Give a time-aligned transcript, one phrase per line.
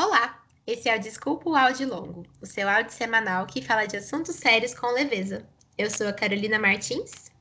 [0.00, 3.96] Olá, esse é o Desculpa o Áudio Longo, o seu áudio semanal que fala de
[3.96, 5.44] assuntos sérios com leveza.
[5.76, 7.32] Eu sou a Carolina Martins.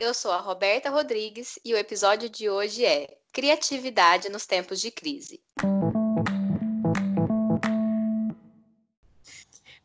[0.00, 4.90] Eu sou a Roberta Rodrigues e o episódio de hoje é Criatividade nos Tempos de
[4.90, 5.42] Crise.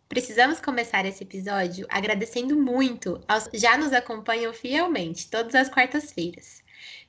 [0.08, 6.64] Precisamos começar esse episódio agradecendo muito aos que já nos acompanham fielmente todas as quartas-feiras.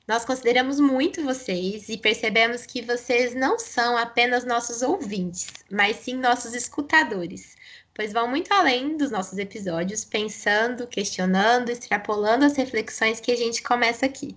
[0.07, 6.15] Nós consideramos muito vocês e percebemos que vocês não são apenas nossos ouvintes, mas sim
[6.15, 7.55] nossos escutadores,
[7.93, 13.61] pois vão muito além dos nossos episódios, pensando, questionando, extrapolando as reflexões que a gente
[13.61, 14.35] começa aqui.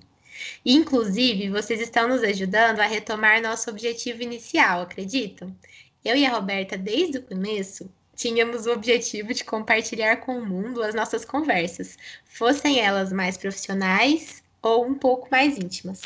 [0.65, 5.57] E, inclusive, vocês estão nos ajudando a retomar nosso objetivo inicial, acreditam?
[6.05, 10.83] Eu e a Roberta, desde o começo, tínhamos o objetivo de compartilhar com o mundo
[10.83, 11.97] as nossas conversas,
[12.27, 16.01] fossem elas mais profissionais ou um pouco mais íntimas.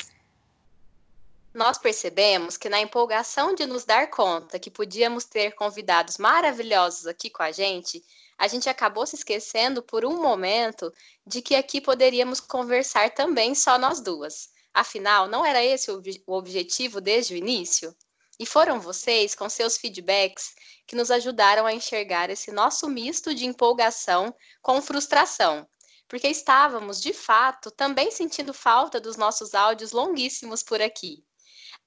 [1.53, 7.29] Nós percebemos que na empolgação de nos dar conta que podíamos ter convidados maravilhosos aqui
[7.29, 8.03] com a gente,
[8.37, 10.93] a gente acabou se esquecendo por um momento
[11.25, 14.49] de que aqui poderíamos conversar também só nós duas.
[14.73, 17.95] Afinal, não era esse o objetivo desde o início?
[18.37, 20.53] E foram vocês, com seus feedbacks,
[20.85, 25.67] que nos ajudaram a enxergar esse nosso misto de empolgação com frustração,
[26.09, 31.23] porque estávamos, de fato, também sentindo falta dos nossos áudios longuíssimos por aqui.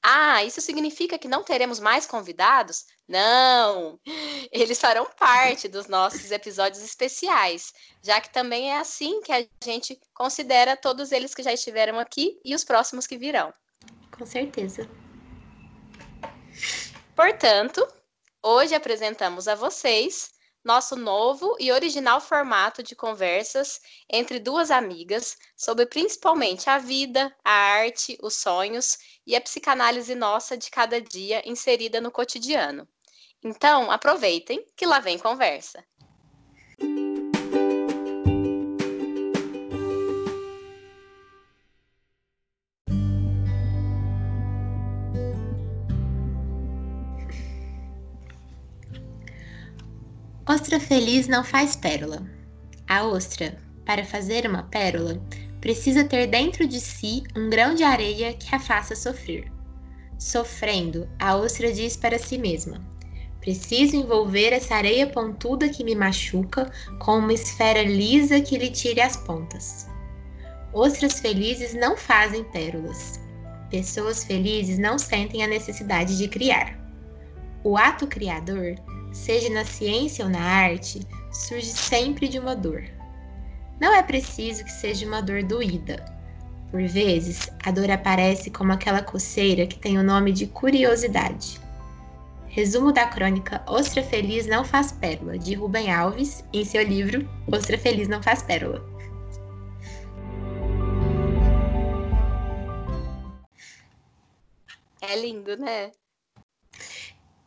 [0.00, 2.86] Ah, isso significa que não teremos mais convidados?
[3.06, 4.00] Não!
[4.50, 10.00] Eles farão parte dos nossos episódios especiais, já que também é assim que a gente
[10.14, 13.52] considera todos eles que já estiveram aqui e os próximos que virão.
[14.16, 14.88] Com certeza.
[17.14, 17.86] Portanto,
[18.42, 20.30] hoje apresentamos a vocês
[20.64, 27.52] nosso novo e original formato de conversas entre duas amigas sobre principalmente a vida, a
[27.52, 32.86] arte, os sonhos e a psicanálise nossa de cada dia inserida no cotidiano.
[33.44, 35.84] Então, aproveitem que lá vem conversa.
[50.44, 52.20] Ostra feliz não faz pérola.
[52.88, 55.22] A ostra, para fazer uma pérola,
[55.60, 59.44] precisa ter dentro de si um grão de areia que a faça sofrer.
[60.18, 62.84] Sofrendo, a ostra diz para si mesma:
[63.40, 69.00] Preciso envolver essa areia pontuda que me machuca com uma esfera lisa que lhe tire
[69.00, 69.86] as pontas.
[70.72, 73.20] Ostras felizes não fazem pérolas.
[73.70, 76.76] Pessoas felizes não sentem a necessidade de criar.
[77.62, 78.74] O ato criador
[79.12, 82.84] seja na ciência ou na arte, surge sempre de uma dor.
[83.80, 86.04] Não é preciso que seja uma dor doída.
[86.70, 91.60] Por vezes, a dor aparece como aquela coceira que tem o nome de curiosidade.
[92.46, 97.78] Resumo da crônica Ostra Feliz Não Faz Pérola, de Rubem Alves, em seu livro Ostra
[97.78, 98.82] Feliz Não Faz Pérola.
[105.00, 105.90] É lindo, né?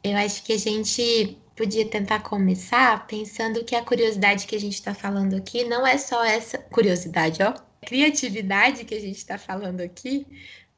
[0.03, 4.73] Eu acho que a gente podia tentar começar pensando que a curiosidade que a gente
[4.73, 7.53] está falando aqui não é só essa curiosidade, ó.
[7.85, 10.27] criatividade que a gente está falando aqui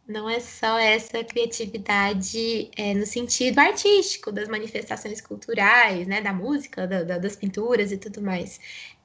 [0.07, 6.87] não é só essa criatividade é, no sentido artístico das manifestações culturais, né, da música,
[6.87, 8.59] da, da, das pinturas e tudo mais.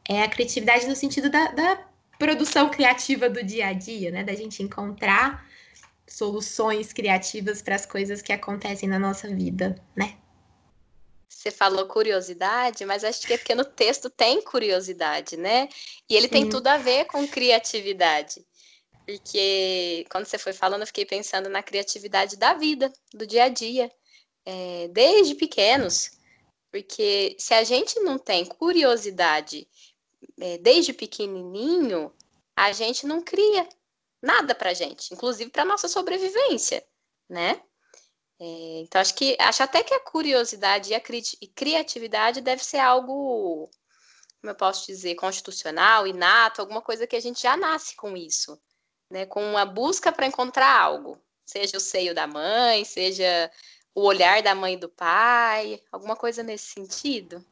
[0.08, 1.76] É a criatividade no sentido da, da
[2.18, 5.44] produção criativa do dia a dia, né, da gente encontrar
[6.06, 10.14] soluções criativas para as coisas que acontecem na nossa vida, né?
[11.32, 15.68] Você falou curiosidade, mas acho que é porque no texto tem curiosidade, né?
[16.08, 16.32] E ele Sim.
[16.32, 18.44] tem tudo a ver com criatividade.
[19.06, 23.48] Porque quando você foi falando, eu fiquei pensando na criatividade da vida, do dia a
[23.48, 23.90] dia,
[24.44, 26.12] é, desde pequenos.
[26.70, 29.66] Porque se a gente não tem curiosidade
[30.38, 32.12] é, desde pequenininho,
[32.56, 33.68] a gente não cria
[34.22, 36.86] nada para gente, inclusive para nossa sobrevivência,
[37.28, 37.60] né?
[38.44, 41.22] É, então, acho que acho até que a curiosidade e a cri
[41.54, 43.70] criatividade deve ser algo,
[44.40, 48.60] como eu posso dizer, constitucional, inato, alguma coisa que a gente já nasce com isso,
[49.08, 49.26] né?
[49.26, 53.48] Com uma busca para encontrar algo, seja o seio da mãe, seja
[53.94, 57.46] o olhar da mãe e do pai, alguma coisa nesse sentido.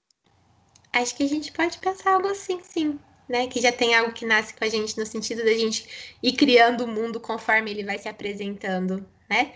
[0.93, 2.99] Acho que a gente pode pensar algo assim, sim.
[3.29, 6.33] Né, que já tem algo que nasce com a gente no sentido da gente ir
[6.33, 9.55] criando o mundo conforme ele vai se apresentando, né?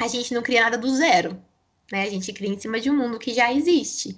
[0.00, 1.42] A gente não cria nada do zero,
[1.90, 2.02] né?
[2.02, 4.16] A gente cria em cima de um mundo que já existe.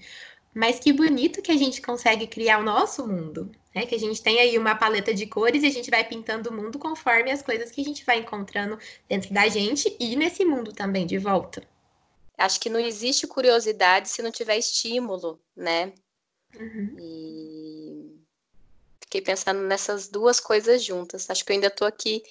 [0.55, 3.87] Mas que bonito que a gente consegue criar o nosso mundo, né?
[3.87, 6.53] Que a gente tem aí uma paleta de cores e a gente vai pintando o
[6.53, 10.73] mundo conforme as coisas que a gente vai encontrando dentro da gente e nesse mundo
[10.73, 11.63] também de volta.
[12.37, 15.93] Acho que não existe curiosidade se não tiver estímulo, né?
[16.59, 16.97] Uhum.
[16.99, 18.23] E
[19.01, 21.29] fiquei pensando nessas duas coisas juntas.
[21.31, 22.23] Acho que eu ainda estou aqui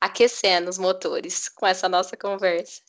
[0.00, 2.82] aquecendo os motores com essa nossa conversa.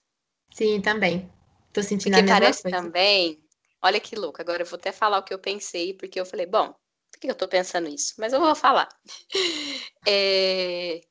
[0.52, 1.32] Sim, também.
[1.72, 2.78] Tô sentindo porque a mesma parece coisa.
[2.78, 3.44] também.
[3.82, 4.42] Olha que louco.
[4.42, 6.74] Agora eu vou até falar o que eu pensei, porque eu falei, bom,
[7.12, 8.16] por que eu tô pensando isso?
[8.18, 8.90] Mas eu vou falar.
[10.08, 11.02] É,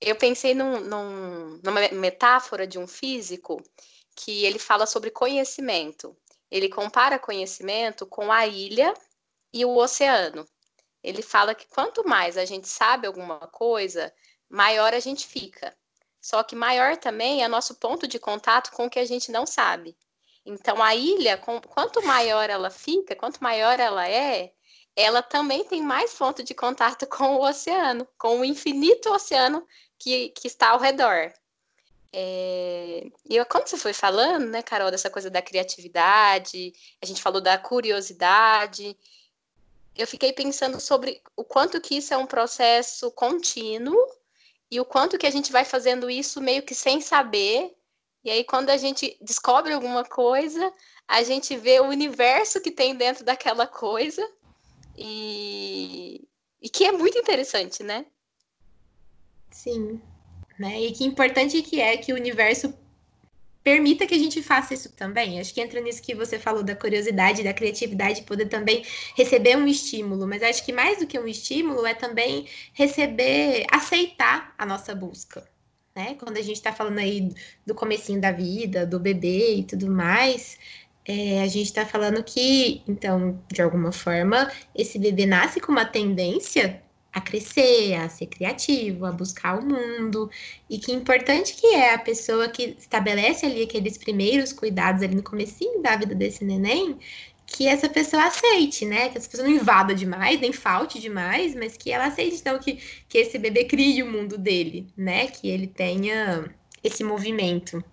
[0.00, 3.60] eu pensei num, num, numa metáfora de um físico
[4.14, 6.16] que ele fala sobre conhecimento.
[6.50, 8.94] Ele compara conhecimento com a ilha
[9.52, 10.46] e o oceano.
[11.02, 14.12] Ele fala que quanto mais a gente sabe alguma coisa,
[14.48, 15.76] maior a gente fica.
[16.20, 19.46] Só que maior também é nosso ponto de contato com o que a gente não
[19.46, 19.96] sabe.
[20.44, 24.52] Então, a ilha, quanto maior ela fica, quanto maior ela é,
[24.96, 29.66] ela também tem mais ponto de contato com o oceano, com o infinito oceano
[29.98, 31.32] que, que está ao redor.
[32.12, 33.06] É...
[33.28, 37.40] E eu, quando você foi falando, né, Carol, dessa coisa da criatividade, a gente falou
[37.40, 38.96] da curiosidade,
[39.96, 43.96] eu fiquei pensando sobre o quanto que isso é um processo contínuo
[44.70, 47.74] e o quanto que a gente vai fazendo isso meio que sem saber.
[48.22, 50.72] E aí, quando a gente descobre alguma coisa,
[51.08, 54.26] a gente vê o universo que tem dentro daquela coisa
[54.96, 56.28] e,
[56.62, 58.06] e que é muito interessante, né?
[59.50, 60.00] Sim.
[60.58, 60.80] Né?
[60.80, 62.72] E que importante que é que o universo
[63.62, 65.40] permita que a gente faça isso também.
[65.40, 68.84] Acho que entra nisso que você falou da curiosidade, da criatividade, poder também
[69.16, 70.26] receber um estímulo.
[70.26, 75.46] Mas acho que mais do que um estímulo é também receber, aceitar a nossa busca.
[75.94, 76.14] Né?
[76.18, 77.32] Quando a gente está falando aí
[77.66, 80.58] do comecinho da vida, do bebê e tudo mais,
[81.04, 85.84] é, a gente está falando que, então, de alguma forma, esse bebê nasce com uma
[85.84, 90.30] tendência a crescer, a ser criativo, a buscar o mundo.
[90.68, 95.22] E que importante que é a pessoa que estabelece ali aqueles primeiros cuidados ali no
[95.22, 96.98] comecinho da vida desse neném,
[97.46, 99.08] que essa pessoa aceite, né?
[99.08, 102.78] Que essa pessoa não invada demais, nem falte demais, mas que ela aceite, então, que,
[103.08, 105.26] que esse bebê crie o mundo dele, né?
[105.26, 106.48] Que ele tenha
[106.82, 107.84] esse movimento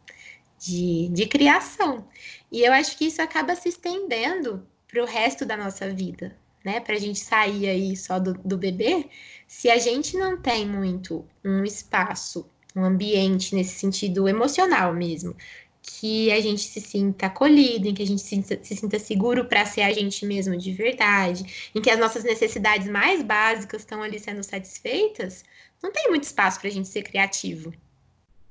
[0.60, 2.08] de, de criação.
[2.52, 6.38] E eu acho que isso acaba se estendendo para o resto da nossa vida,
[6.68, 9.06] né, para a gente sair aí só do, do bebê,
[9.48, 15.34] se a gente não tem muito um espaço, um ambiente nesse sentido emocional mesmo,
[15.82, 19.46] que a gente se sinta acolhido, em que a gente se sinta, se sinta seguro
[19.46, 24.04] para ser a gente mesmo de verdade, em que as nossas necessidades mais básicas estão
[24.04, 25.46] ali sendo satisfeitas,
[25.82, 27.74] não tem muito espaço para a gente ser criativo,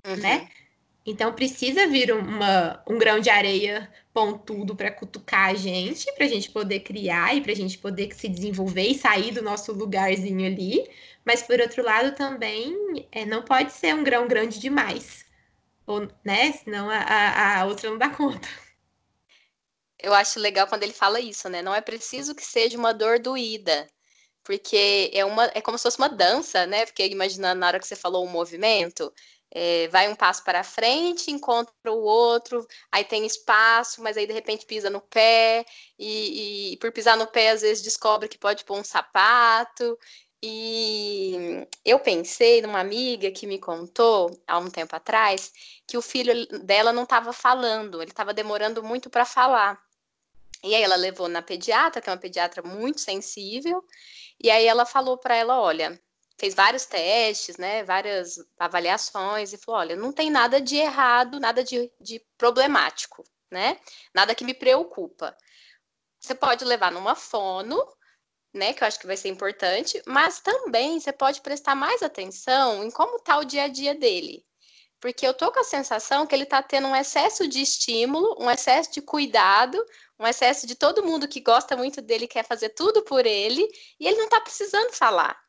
[0.07, 0.17] uhum.
[0.17, 0.49] né?
[1.07, 6.29] Então precisa vir uma, um grão de areia pontudo para cutucar a gente, para a
[6.29, 10.45] gente poder criar e para a gente poder se desenvolver e sair do nosso lugarzinho
[10.45, 10.85] ali.
[11.25, 15.25] Mas por outro lado também é, não pode ser um grão grande demais,
[15.87, 16.53] ou, né?
[16.53, 18.49] Senão a, a outra não dá conta.
[19.99, 21.63] Eu acho legal quando ele fala isso, né?
[21.63, 23.89] Não é preciso que seja uma dor doída,
[24.45, 26.87] porque é uma é como se fosse uma dança, né?
[26.87, 29.13] Porque imaginando na hora que você falou o movimento,
[29.59, 34.33] é, vai um passo para frente, encontra o outro, aí tem espaço, mas aí de
[34.35, 35.65] repente pisa no pé,
[35.99, 39.99] e, e por pisar no pé, às vezes descobre que pode pôr um sapato.
[40.43, 45.51] E eu pensei numa amiga que me contou há um tempo atrás
[45.87, 49.83] que o filho dela não estava falando, ele estava demorando muito para falar.
[50.63, 53.83] E aí ela levou na pediatra, que é uma pediatra muito sensível,
[54.39, 55.99] e aí ela falou para ela, olha,
[56.39, 61.65] fez vários testes, né, várias avaliações e falou, olha, não tem nada de errado, nada
[61.65, 63.79] de, de problemático, né,
[64.15, 65.37] nada que me preocupa.
[66.21, 67.83] Você pode levar numa fono,
[68.53, 72.85] né, que eu acho que vai ser importante, mas também você pode prestar mais atenção
[72.85, 74.45] em como está o dia a dia dele.
[75.01, 78.51] Porque eu tô com a sensação que ele está tendo um excesso de estímulo, um
[78.51, 79.83] excesso de cuidado,
[80.19, 83.63] um excesso de todo mundo que gosta muito dele, quer fazer tudo por ele,
[84.01, 85.46] e ele não está precisando falar.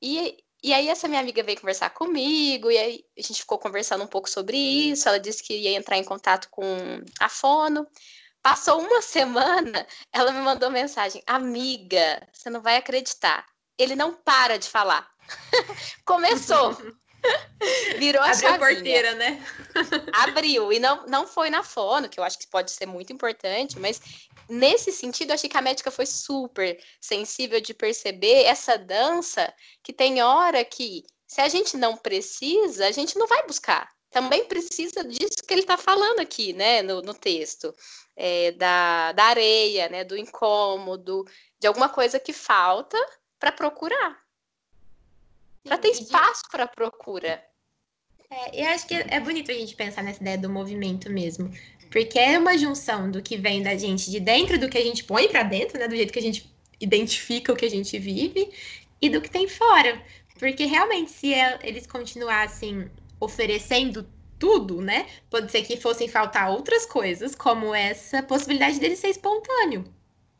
[0.00, 4.04] E, e aí essa minha amiga veio conversar comigo, e aí a gente ficou conversando
[4.04, 6.64] um pouco sobre isso, ela disse que ia entrar em contato com
[7.20, 7.86] a Fono.
[8.42, 13.46] Passou uma semana, ela me mandou mensagem: Amiga, você não vai acreditar.
[13.76, 15.08] Ele não para de falar.
[16.04, 16.76] Começou.
[17.98, 19.44] Virou a Abriu a porteira, né?
[20.12, 20.72] Abriu.
[20.72, 24.00] E não, não foi na fono, que eu acho que pode ser muito importante, mas
[24.48, 29.52] nesse sentido, achei que a médica foi super sensível de perceber essa dança
[29.82, 33.90] que tem hora que, se a gente não precisa, a gente não vai buscar.
[34.10, 37.74] Também precisa disso que ele está falando aqui, né, no, no texto,
[38.16, 41.24] é, da, da areia, né, do incômodo,
[41.60, 42.98] de alguma coisa que falta
[43.38, 44.18] para procurar.
[45.62, 47.44] Para ter espaço para procura.
[48.30, 51.50] É, eu acho que é bonito a gente pensar nessa ideia do movimento mesmo.
[51.90, 55.04] Porque é uma junção do que vem da gente de dentro, do que a gente
[55.04, 55.88] põe para dentro, né?
[55.88, 58.50] Do jeito que a gente identifica o que a gente vive,
[59.00, 60.00] e do que tem fora.
[60.38, 62.90] Porque realmente, se é, eles continuassem
[63.20, 64.06] oferecendo
[64.38, 65.06] tudo, né?
[65.28, 69.84] Pode ser que fossem faltar outras coisas, como essa possibilidade dele ser espontâneo,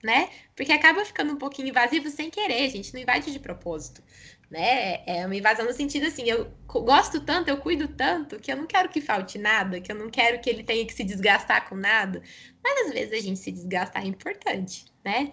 [0.02, 0.30] né?
[0.54, 4.02] Porque acaba ficando um pouquinho invasivo sem querer, gente não invade de propósito,
[4.50, 5.02] né?
[5.06, 8.66] É uma invasão no sentido assim, eu gosto tanto, eu cuido tanto, que eu não
[8.66, 11.76] quero que falte nada, que eu não quero que ele tenha que se desgastar com
[11.76, 12.22] nada.
[12.62, 15.32] Mas às vezes a gente se desgastar é importante, né?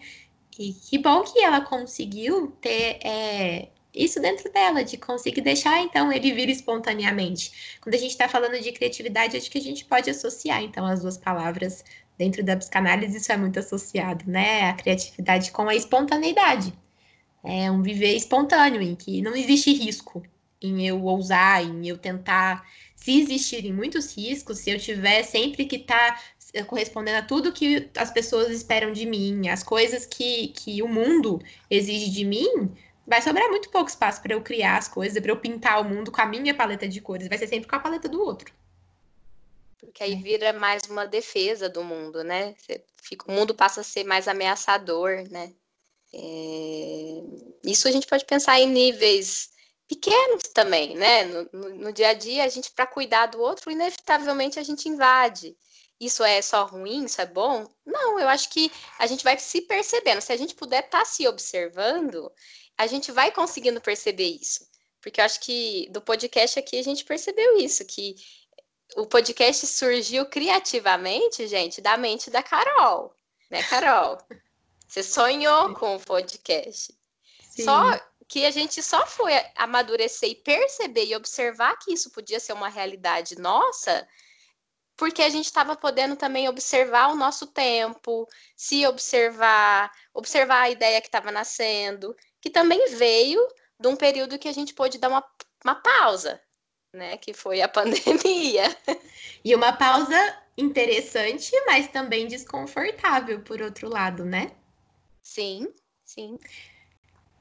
[0.58, 6.12] E que bom que ela conseguiu ter é, isso dentro dela, de conseguir deixar então
[6.12, 7.78] ele vir espontaneamente.
[7.82, 11.02] Quando a gente está falando de criatividade, acho que a gente pode associar então as
[11.02, 11.84] duas palavras
[12.18, 14.70] dentro da psicanálise, isso é muito associado, né?
[14.70, 16.74] A criatividade com a espontaneidade.
[17.46, 20.24] É um viver espontâneo, em que não existe risco
[20.62, 22.68] em eu ousar, em eu tentar.
[22.96, 26.20] Se existirem muitos riscos, se eu tiver sempre que estar
[26.54, 30.88] tá correspondendo a tudo que as pessoas esperam de mim, as coisas que, que o
[30.88, 32.74] mundo exige de mim,
[33.06, 36.12] vai sobrar muito pouco espaço para eu criar as coisas, para eu pintar o mundo
[36.12, 37.28] com a minha paleta de cores.
[37.28, 38.52] Vai ser sempre com a paleta do outro.
[39.78, 42.56] Porque aí vira mais uma defesa do mundo, né?
[42.98, 45.54] Fica, o mundo passa a ser mais ameaçador, né?
[46.16, 47.22] É...
[47.64, 49.50] Isso a gente pode pensar em níveis
[49.88, 51.26] pequenos também, né?
[51.26, 55.56] No, no, dia a dia, a gente, para cuidar do outro, inevitavelmente a gente invade.
[56.00, 57.06] Isso é só ruim?
[57.06, 57.68] Isso é bom?
[57.86, 60.22] Não, eu acho que a gente vai se percebendo.
[60.22, 62.32] Se a gente puder estar tá se observando,
[62.78, 64.66] a gente vai conseguindo perceber isso.
[65.02, 68.16] Porque eu acho que do podcast aqui a gente percebeu isso, que
[68.98, 73.14] o podcast surgiu criativamente, gente, da mente da Carol.
[73.50, 74.18] Né, Carol?
[74.88, 76.94] Você sonhou com o podcast.
[77.50, 77.64] Sim.
[77.64, 82.54] Só que a gente só foi amadurecer e perceber e observar que isso podia ser
[82.54, 84.08] uma realidade nossa,
[84.98, 91.02] porque a gente estava podendo também observar o nosso tempo, se observar, observar a ideia
[91.02, 93.46] que estava nascendo, que também veio
[93.80, 95.24] de um período que a gente pôde dar uma,
[95.64, 96.42] uma pausa,
[96.94, 97.18] né?
[97.18, 98.76] Que foi a pandemia.
[99.44, 100.16] E uma pausa
[100.58, 104.52] interessante, mas também desconfortável, por outro lado, né?
[105.26, 105.74] Sim,
[106.06, 106.38] sim.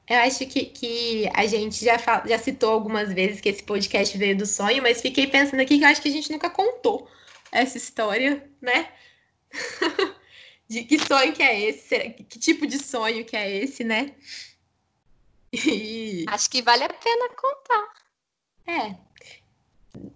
[0.09, 4.35] Eu acho que, que a gente já, já citou algumas vezes que esse podcast veio
[4.35, 7.07] do sonho, mas fiquei pensando aqui que eu acho que a gente nunca contou
[7.51, 8.91] essa história, né?
[10.67, 12.09] de que sonho que é esse?
[12.09, 14.15] Que tipo de sonho que é esse, né?
[15.53, 16.25] E...
[16.27, 17.93] Acho que vale a pena contar.
[18.67, 19.04] É.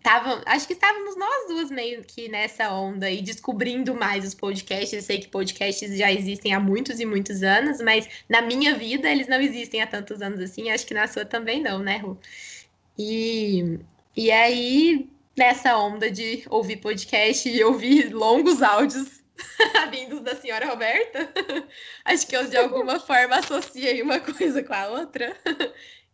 [0.04, 4.94] Tava, acho que estávamos nós duas meio que nessa onda e descobrindo mais os podcasts.
[4.94, 9.10] Eu sei que podcasts já existem há muitos e muitos anos, mas na minha vida
[9.10, 10.70] eles não existem há tantos anos assim.
[10.70, 12.18] Acho que na sua também não, né, Ru?
[12.98, 13.80] E,
[14.16, 19.20] e aí, nessa onda de ouvir podcast e ouvir longos áudios
[19.92, 21.32] vindos da senhora Roberta.
[22.06, 25.36] Acho que eu de alguma forma associei uma coisa com a outra.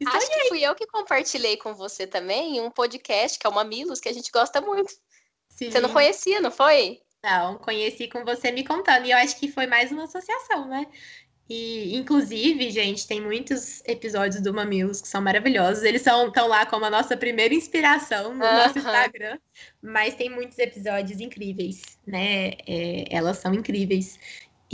[0.06, 4.00] Acho que fui eu que compartilhei com você também um podcast que é o Mamilos,
[4.00, 4.94] que a gente gosta muito.
[5.50, 5.72] Sim.
[5.72, 7.00] Você não conhecia, não foi?
[7.24, 9.06] Não, conheci com você me contando.
[9.06, 10.86] E eu acho que foi mais uma associação, né?
[11.48, 15.84] E, inclusive, gente, tem muitos episódios do Mamilos que são maravilhosos.
[15.84, 19.38] Eles estão lá como a nossa primeira inspiração no nosso Instagram.
[19.82, 22.54] Mas tem muitos episódios incríveis, né?
[22.68, 24.20] É, elas são incríveis.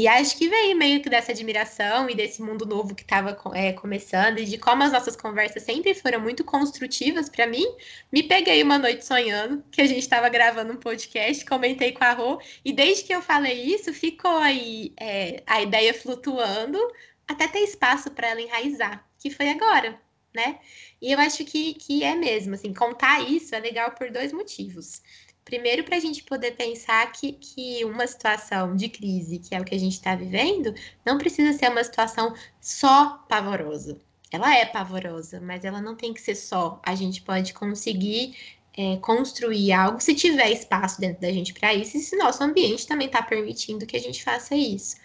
[0.01, 3.72] E acho que veio meio que dessa admiração e desse mundo novo que estava é,
[3.72, 7.67] começando, e de como as nossas conversas sempre foram muito construtivas para mim.
[8.12, 12.13] Me peguei uma noite sonhando que a gente estava gravando um podcast, comentei com a
[12.13, 16.79] Rô, e desde que eu falei isso, ficou aí é, a ideia flutuando
[17.27, 20.01] até ter espaço para ela enraizar, que foi agora,
[20.33, 20.59] né?
[21.01, 25.01] E eu acho que, que é mesmo, assim, contar isso é legal por dois motivos.
[25.43, 29.65] Primeiro, para a gente poder pensar que, que uma situação de crise, que é o
[29.65, 30.73] que a gente está vivendo,
[31.05, 34.00] não precisa ser uma situação só pavorosa.
[34.31, 36.79] Ela é pavorosa, mas ela não tem que ser só.
[36.83, 38.35] A gente pode conseguir
[38.77, 42.88] é, construir algo se tiver espaço dentro da gente para isso e se nosso ambiente
[42.88, 44.95] também está permitindo que a gente faça isso.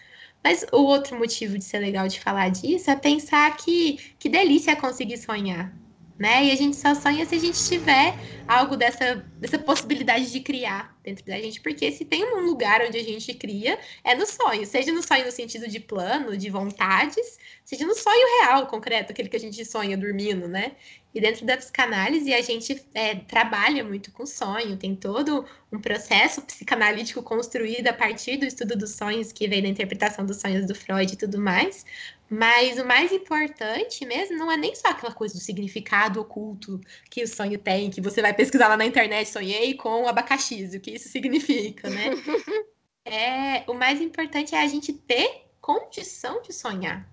[0.47, 4.71] Mas o outro motivo de ser legal de falar disso é pensar que que delícia
[4.71, 5.76] é conseguir sonhar,
[6.17, 6.45] né?
[6.45, 10.97] E a gente só sonha se a gente tiver algo dessa, dessa possibilidade de criar
[11.03, 14.65] dentro da gente, porque se tem um lugar onde a gente cria, é no sonho,
[14.65, 19.29] seja no sonho no sentido de plano, de vontades, seja no sonho real, concreto, aquele
[19.29, 20.76] que a gente sonha dormindo, né?
[21.17, 26.43] E dentro da psicanálise, a gente é, trabalha muito com sonho, tem todo um processo
[26.43, 30.75] psicanalítico construído a partir do estudo dos sonhos, que vem da interpretação dos sonhos do
[30.75, 31.87] Freud e tudo mais,
[32.29, 36.79] Mas o mais importante mesmo não é nem só aquela coisa do significado oculto
[37.11, 40.81] que o sonho tem, que você vai pesquisar lá na internet, sonhei com abacaxi, o
[40.81, 42.11] que isso significa, né?
[43.07, 47.09] é, o mais importante é a gente ter condição de sonhar,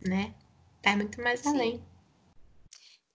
[0.00, 0.32] né?
[0.80, 1.48] Tá muito mais Sim.
[1.48, 1.91] além.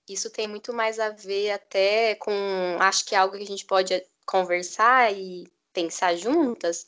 [0.07, 2.31] Isso tem muito mais a ver até com,
[2.79, 6.85] acho que é algo que a gente pode conversar e pensar juntas,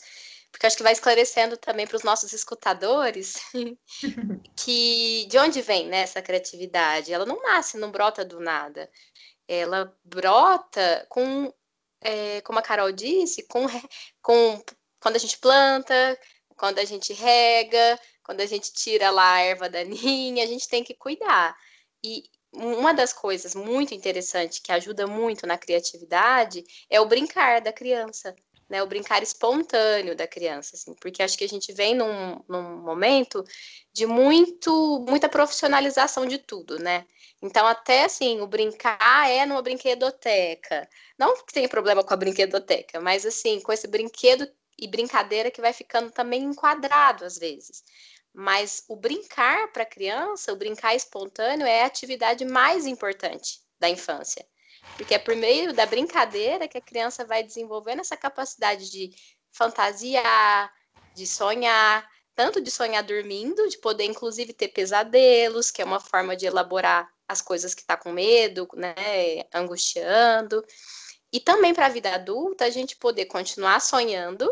[0.52, 3.36] porque acho que vai esclarecendo também para os nossos escutadores
[4.56, 7.14] que de onde vem né, essa criatividade?
[7.14, 8.90] Ela não nasce, não brota do nada.
[9.48, 11.54] Ela brota com,
[12.02, 13.66] é, como a Carol disse, com,
[14.22, 14.64] com
[15.00, 16.20] quando a gente planta,
[16.56, 20.84] quando a gente rega, quando a gente tira lá a erva daninha, a gente tem
[20.84, 21.56] que cuidar.
[22.04, 22.24] E
[22.54, 28.36] uma das coisas muito interessantes que ajuda muito na criatividade é o brincar da criança
[28.70, 32.78] né, o brincar espontâneo da criança, assim, porque acho que a gente vem num, num
[32.78, 33.44] momento
[33.92, 37.06] de muito, muita profissionalização de tudo, né?
[37.42, 40.88] Então, até assim, o brincar é numa brinquedoteca.
[41.18, 45.62] Não que tenha problema com a brinquedoteca, mas assim, com esse brinquedo e brincadeira que
[45.62, 47.84] vai ficando também enquadrado às vezes.
[48.34, 53.90] Mas o brincar para a criança, o brincar espontâneo, é a atividade mais importante da
[53.90, 54.46] infância.
[54.96, 59.12] Porque é por meio da brincadeira que a criança vai desenvolvendo essa capacidade de
[59.52, 60.72] fantasiar,
[61.14, 66.36] de sonhar, tanto de sonhar dormindo, de poder inclusive ter pesadelos, que é uma forma
[66.36, 68.96] de elaborar as coisas que está com medo, né,
[69.54, 70.64] angustiando.
[71.32, 74.52] E também para a vida adulta, a gente poder continuar sonhando,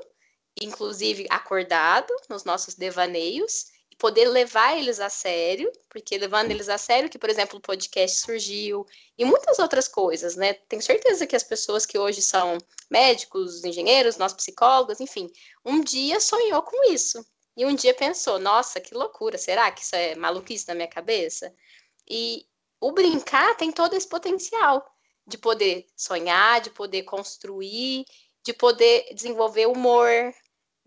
[0.62, 7.10] inclusive acordado nos nossos devaneios, poder levar eles a sério, porque levando eles a sério,
[7.10, 8.86] que, por exemplo, o podcast surgiu,
[9.18, 10.54] e muitas outras coisas, né?
[10.54, 12.58] Tenho certeza que as pessoas que hoje são
[12.90, 15.30] médicos, engenheiros, nós psicólogos, enfim,
[15.66, 17.26] um dia sonhou com isso.
[17.56, 21.52] E um dia pensou, nossa, que loucura, será que isso é maluquice na minha cabeça?
[22.08, 22.46] E
[22.80, 24.88] o brincar tem todo esse potencial
[25.26, 28.06] de poder sonhar, de poder construir,
[28.46, 30.34] de poder desenvolver humor,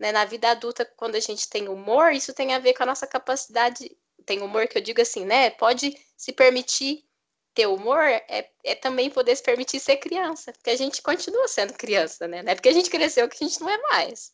[0.01, 0.11] né?
[0.11, 3.05] Na vida adulta, quando a gente tem humor, isso tem a ver com a nossa
[3.05, 3.95] capacidade.
[4.25, 5.51] Tem humor que eu digo assim, né?
[5.51, 7.05] Pode se permitir
[7.53, 11.73] ter humor, é, é também poder se permitir ser criança, porque a gente continua sendo
[11.73, 12.41] criança, né?
[12.41, 14.33] Não é porque a gente cresceu que a gente não é mais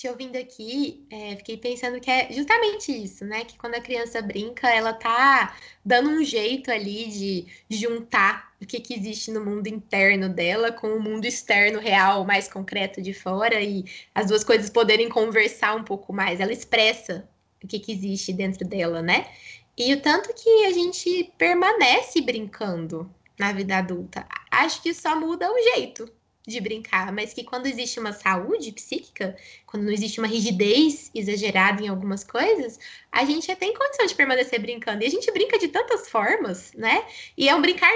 [0.00, 3.44] te ouvindo aqui, é, fiquei pensando que é justamente isso, né?
[3.44, 8.80] Que quando a criança brinca, ela tá dando um jeito ali de juntar o que,
[8.80, 13.60] que existe no mundo interno dela com o mundo externo real, mais concreto de fora,
[13.60, 13.84] e
[14.14, 16.40] as duas coisas poderem conversar um pouco mais.
[16.40, 17.28] Ela expressa
[17.62, 19.26] o que, que existe dentro dela, né?
[19.76, 24.26] E o tanto que a gente permanece brincando na vida adulta.
[24.50, 26.10] Acho que só muda o jeito
[26.50, 29.36] de brincar, mas que quando existe uma saúde psíquica,
[29.66, 32.78] quando não existe uma rigidez exagerada em algumas coisas,
[33.10, 35.02] a gente tem condição de permanecer brincando.
[35.02, 37.06] E a gente brinca de tantas formas, né?
[37.36, 37.90] E é um brincar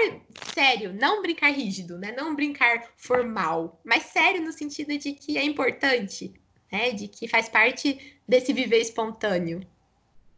[0.53, 2.13] sério, não um brincar rígido, né?
[2.17, 6.33] Não um brincar formal, mas sério no sentido de que é importante,
[6.71, 6.91] né?
[6.91, 9.61] De que faz parte desse viver espontâneo.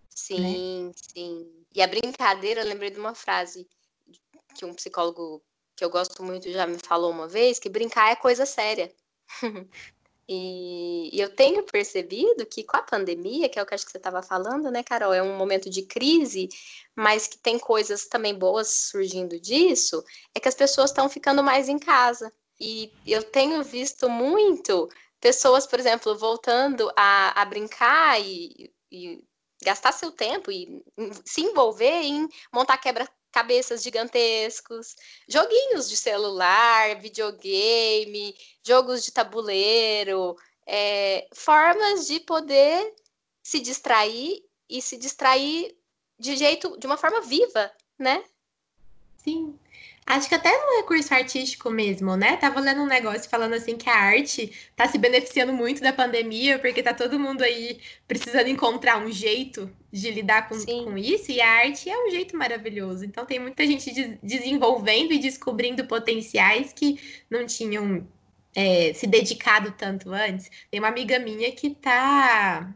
[0.10, 0.92] Sim, né?
[1.14, 1.48] sim.
[1.74, 3.68] E a brincadeira, eu lembrei de uma frase
[4.56, 5.44] que um psicólogo
[5.78, 8.92] que eu gosto muito, já me falou uma vez, que brincar é coisa séria.
[10.28, 13.92] e, e, eu tenho percebido que com a pandemia, que é o que acho que
[13.92, 16.50] você estava falando, né, Carol, é um momento de crise,
[16.96, 21.70] mas que tem coisas também boas surgindo disso, é que as pessoas estão ficando mais
[21.70, 22.34] em casa.
[22.60, 24.90] E eu tenho visto muito
[25.22, 29.24] pessoas, por exemplo, voltando a, a brincar e, e
[29.64, 30.84] gastar seu tempo e
[31.24, 34.96] se envolver em montar quebra cabeças gigantescos,
[35.28, 42.96] joguinhos de celular, videogame, jogos de tabuleiro, é, formas de poder
[43.44, 45.78] se distrair e se distrair
[46.18, 48.24] de jeito, de uma forma viva, né?
[49.18, 49.60] Sim.
[50.08, 52.38] Acho que até no recurso artístico mesmo, né?
[52.38, 56.58] Tava lendo um negócio falando assim que a arte tá se beneficiando muito da pandemia,
[56.60, 61.42] porque tá todo mundo aí precisando encontrar um jeito de lidar com, com isso, e
[61.42, 63.04] a arte é um jeito maravilhoso.
[63.04, 66.98] Então tem muita gente de, desenvolvendo e descobrindo potenciais que
[67.30, 68.08] não tinham
[68.56, 70.50] é, se dedicado tanto antes.
[70.72, 72.74] Tem uma amiga minha que tá.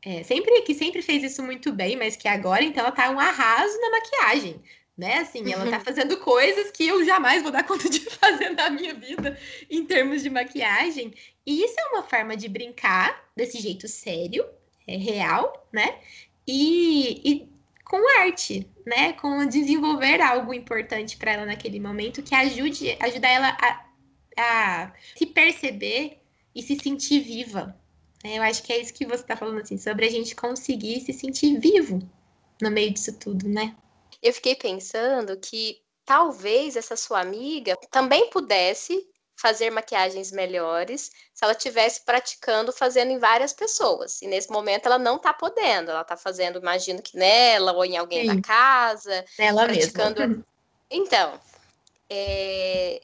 [0.00, 3.18] É, sempre que sempre fez isso muito bem, mas que agora então ela tá um
[3.18, 4.62] arraso na maquiagem
[4.98, 5.18] né?
[5.18, 8.92] Assim, ela tá fazendo coisas que eu jamais vou dar conta de fazer na minha
[8.92, 9.38] vida
[9.70, 11.14] em termos de maquiagem.
[11.46, 14.44] E isso é uma forma de brincar desse jeito sério,
[14.88, 16.00] é real, né?
[16.44, 17.48] E, e
[17.84, 19.12] com arte, né?
[19.12, 23.86] Com desenvolver algo importante para ela naquele momento que ajude, ajuda ela a,
[24.36, 26.18] a se perceber
[26.54, 27.78] e se sentir viva,
[28.24, 31.12] Eu acho que é isso que você está falando, assim, sobre a gente conseguir se
[31.12, 32.00] sentir vivo
[32.60, 33.76] no meio disso tudo, né?
[34.22, 39.06] Eu fiquei pensando que talvez essa sua amiga também pudesse
[39.38, 44.20] fazer maquiagens melhores se ela tivesse praticando fazendo em várias pessoas.
[44.20, 47.96] E nesse momento ela não está podendo, ela está fazendo, imagino que nela ou em
[47.96, 48.34] alguém Sim.
[48.34, 50.20] da casa, ela praticando.
[50.20, 50.46] Mesma.
[50.90, 51.40] Então,
[52.10, 53.00] é...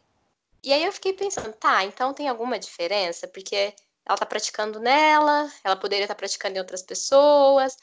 [0.63, 3.29] e aí eu fiquei pensando, tá, então tem alguma diferença?
[3.29, 3.73] Porque
[4.05, 7.77] ela está praticando nela, ela poderia estar tá praticando em outras pessoas.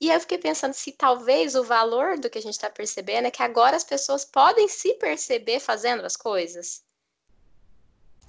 [0.00, 3.26] E aí eu fiquei pensando se talvez o valor do que a gente está percebendo
[3.26, 6.84] é que agora as pessoas podem se perceber fazendo as coisas.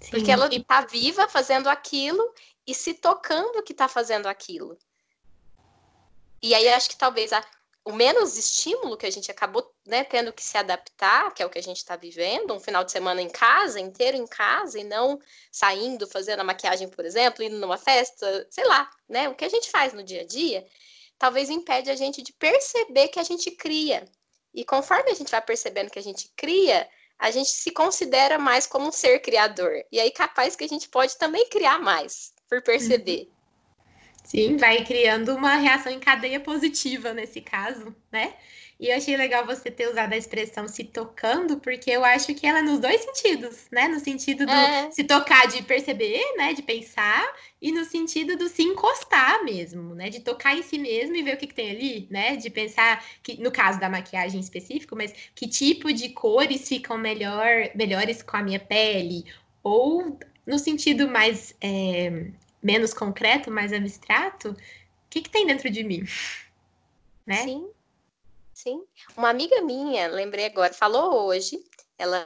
[0.02, 0.12] Sim.
[0.12, 2.34] Porque ela está viva fazendo aquilo
[2.66, 4.78] e se tocando que está fazendo aquilo.
[6.42, 7.44] E aí acho que talvez a,
[7.84, 11.50] o menos estímulo que a gente acabou né, tendo que se adaptar, que é o
[11.50, 14.84] que a gente está vivendo, um final de semana em casa, inteiro em casa, e
[14.84, 15.20] não
[15.52, 19.30] saindo, fazendo a maquiagem, por exemplo, indo numa festa, sei lá, né?
[19.30, 20.66] O que a gente faz no dia a dia,
[21.18, 24.06] talvez impede a gente de perceber que a gente cria.
[24.54, 26.88] E conforme a gente vai percebendo que a gente cria,
[27.20, 29.84] a gente se considera mais como um ser criador.
[29.92, 33.30] E aí, capaz que a gente pode também criar mais, por perceber.
[34.24, 38.36] Sim, vai criando uma reação em cadeia positiva nesse caso, né?
[38.80, 42.46] E eu achei legal você ter usado a expressão se tocando, porque eu acho que
[42.46, 43.88] ela é nos dois sentidos, né?
[43.88, 44.92] No sentido do é.
[44.92, 46.54] se tocar de perceber, né?
[46.54, 47.26] De pensar,
[47.60, 50.12] e no sentido do se encostar mesmo, né?
[50.12, 52.36] De tocar em si mesmo e ver o que, que tem ali, né?
[52.36, 57.72] De pensar que, no caso da maquiagem específico, mas que tipo de cores ficam melhor,
[57.74, 59.26] melhores com a minha pele,
[59.64, 62.28] ou no sentido mais é,
[62.62, 64.56] menos concreto, mais abstrato, o
[65.10, 66.04] que, que tem dentro de mim?
[67.28, 67.44] Né?
[67.44, 67.68] Sim.
[68.68, 68.86] Sim.
[69.16, 71.58] Uma amiga minha, lembrei agora, falou hoje,
[71.98, 72.18] ela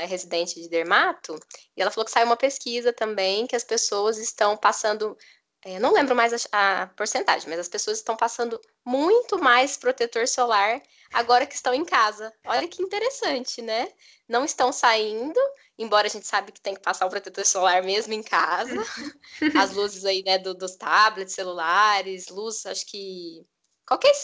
[0.00, 1.38] é residente de dermato,
[1.76, 5.14] e ela falou que saiu uma pesquisa também que as pessoas estão passando,
[5.62, 10.26] é, não lembro mais a, a, porcentagem, mas as pessoas estão passando muito mais protetor
[10.26, 12.32] solar agora que estão em casa.
[12.46, 13.86] Olha que interessante, né?
[14.26, 15.38] Não estão saindo,
[15.78, 18.74] embora a gente sabe que tem que passar o protetor solar mesmo em casa.
[19.62, 23.44] As luzes aí, né, do, dos tablets, celulares, luz, acho que
[23.86, 24.14] qualquer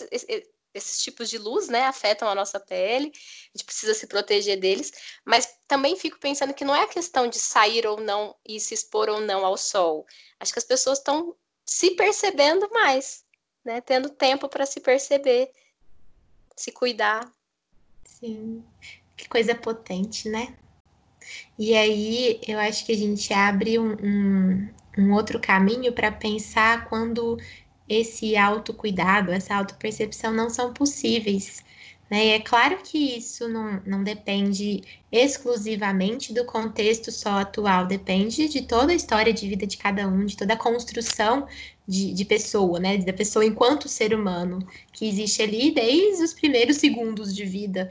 [0.78, 4.92] esses tipos de luz, né, afetam a nossa pele, a gente precisa se proteger deles,
[5.24, 8.74] mas também fico pensando que não é a questão de sair ou não e se
[8.74, 10.06] expor ou não ao sol.
[10.40, 11.36] Acho que as pessoas estão
[11.66, 13.24] se percebendo mais,
[13.64, 15.50] né, tendo tempo para se perceber,
[16.56, 17.30] se cuidar.
[18.04, 18.64] Sim,
[19.16, 20.56] que coisa potente, né?
[21.58, 26.88] E aí eu acho que a gente abre um, um, um outro caminho para pensar
[26.88, 27.36] quando
[27.88, 31.62] esse autocuidado, essa autopercepção não são possíveis.
[32.11, 32.27] Né?
[32.27, 38.62] E é claro que isso não, não depende exclusivamente do contexto só atual, depende de
[38.62, 41.46] toda a história de vida de cada um, de toda a construção
[41.87, 42.96] de, de pessoa, né?
[42.98, 47.90] Da pessoa enquanto ser humano, que existe ali desde os primeiros segundos de vida.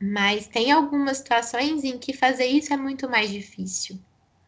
[0.00, 3.98] Mas tem algumas situações em que fazer isso é muito mais difícil,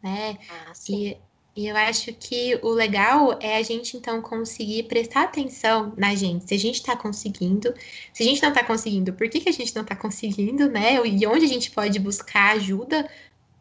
[0.03, 0.39] né?
[0.51, 1.17] Ah, e
[1.57, 6.47] e eu acho que o legal é a gente então conseguir prestar atenção na gente,
[6.49, 7.75] se a gente está conseguindo,
[8.13, 10.95] se a gente não está conseguindo, por que, que a gente não está conseguindo, né?
[11.05, 13.11] E onde a gente pode buscar ajuda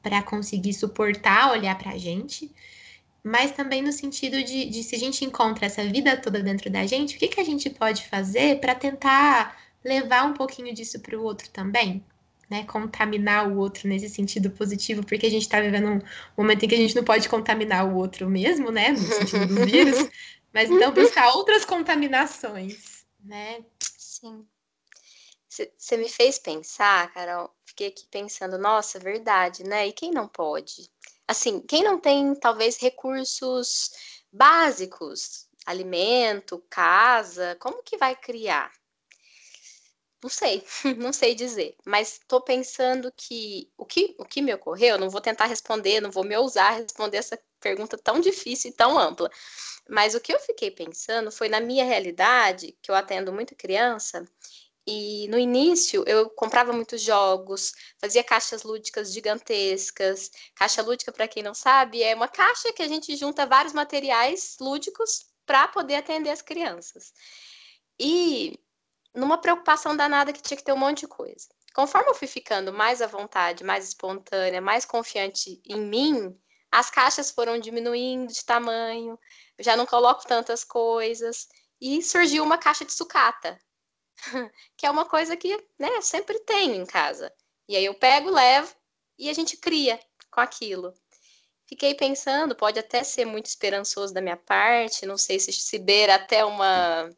[0.03, 2.51] para conseguir suportar, olhar para a gente,
[3.23, 6.85] mas também no sentido de, de, se a gente encontra essa vida toda dentro da
[6.85, 11.17] gente, o que, que a gente pode fazer para tentar levar um pouquinho disso para
[11.17, 12.03] o outro também?
[12.49, 16.01] Né, contaminar o outro nesse sentido positivo, porque a gente está vivendo um
[16.37, 19.65] momento em que a gente não pode contaminar o outro mesmo, né, no sentido do
[19.65, 20.09] vírus,
[20.53, 23.63] mas então buscar outras contaminações, né?
[23.81, 24.45] Sim.
[25.49, 29.87] Você me fez pensar, Carol, fiquei aqui pensando, nossa, verdade, né?
[29.87, 30.89] E quem não pode?
[31.27, 33.91] Assim, quem não tem, talvez, recursos
[34.31, 38.71] básicos, alimento, casa, como que vai criar?
[40.21, 40.63] Não sei,
[40.97, 45.21] não sei dizer, mas estou pensando que o, que o que me ocorreu, não vou
[45.21, 49.29] tentar responder, não vou me ousar responder essa pergunta tão difícil e tão ampla,
[49.89, 54.25] mas o que eu fiquei pensando foi na minha realidade, que eu atendo muita criança,
[54.87, 60.31] e no início eu comprava muitos jogos, fazia caixas lúdicas gigantescas.
[60.55, 64.55] Caixa lúdica, para quem não sabe, é uma caixa que a gente junta vários materiais
[64.61, 67.13] lúdicos para poder atender as crianças.
[67.99, 68.57] E
[69.17, 71.47] numa preocupação danada que tinha que ter um monte de coisa.
[71.73, 76.39] Conforme eu fui ficando mais à vontade, mais espontânea, mais confiante em mim,
[76.71, 79.17] as caixas foram diminuindo de tamanho,
[79.57, 81.47] eu já não coloco tantas coisas,
[81.81, 83.59] e surgiu uma caixa de sucata,
[84.77, 87.33] que é uma coisa que né, sempre tenho em casa.
[87.67, 88.75] E aí eu pego, levo
[89.17, 89.99] e a gente cria
[90.29, 90.93] com aquilo.
[91.65, 96.15] fiquei pensando, pode até ser muito esperançoso da minha parte, não sei se se beira
[96.15, 97.09] até uma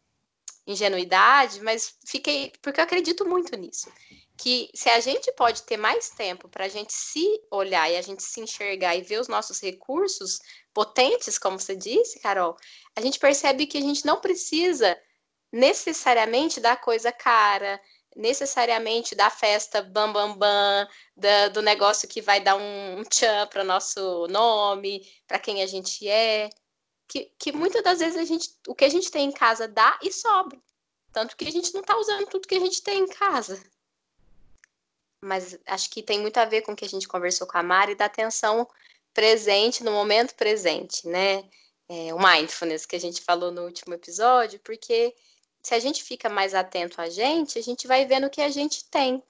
[0.72, 3.92] ingenuidade, mas fiquei, porque eu acredito muito nisso.
[4.38, 8.02] Que se a gente pode ter mais tempo para a gente se olhar e a
[8.02, 10.40] gente se enxergar e ver os nossos recursos
[10.74, 12.56] potentes, como você disse, Carol,
[12.96, 14.96] a gente percebe que a gente não precisa
[15.52, 17.82] necessariamente da coisa cara,
[18.16, 23.48] necessariamente da festa bam bam bam, da, do negócio que vai dar um, um tchan
[23.48, 26.50] para nosso nome, para quem a gente é.
[27.10, 30.00] Que, que muitas das vezes a gente, o que a gente tem em casa dá
[30.02, 30.58] e sobra.
[31.12, 33.62] Tanto que a gente não está usando tudo que a gente tem em casa.
[35.20, 37.64] Mas acho que tem muito a ver com o que a gente conversou com a
[37.64, 38.70] Mari, da atenção
[39.14, 41.44] presente, no momento presente, né?
[41.90, 45.16] É, o mindfulness que a gente falou no último episódio, porque
[45.64, 48.50] se a gente fica mais atento a gente, a gente vai vendo o que a
[48.50, 49.24] gente tem.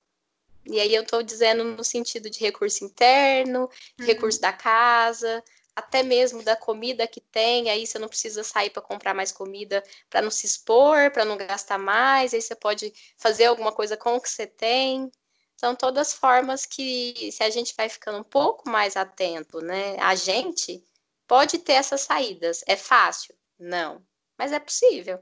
[0.65, 4.05] E aí eu estou dizendo no sentido de recurso interno, uhum.
[4.05, 5.41] recurso da casa,
[5.79, 9.83] até mesmo da comida que tem, aí você não precisa sair para comprar mais comida
[10.09, 14.15] para não se expor, para não gastar mais, aí você pode fazer alguma coisa com
[14.15, 15.11] o que você tem.
[15.57, 20.15] São todas formas que, se a gente vai ficando um pouco mais atento, né, a
[20.15, 20.83] gente
[21.27, 22.63] pode ter essas saídas.
[22.67, 23.35] É fácil?
[23.57, 24.01] Não,
[24.37, 25.19] mas é possível.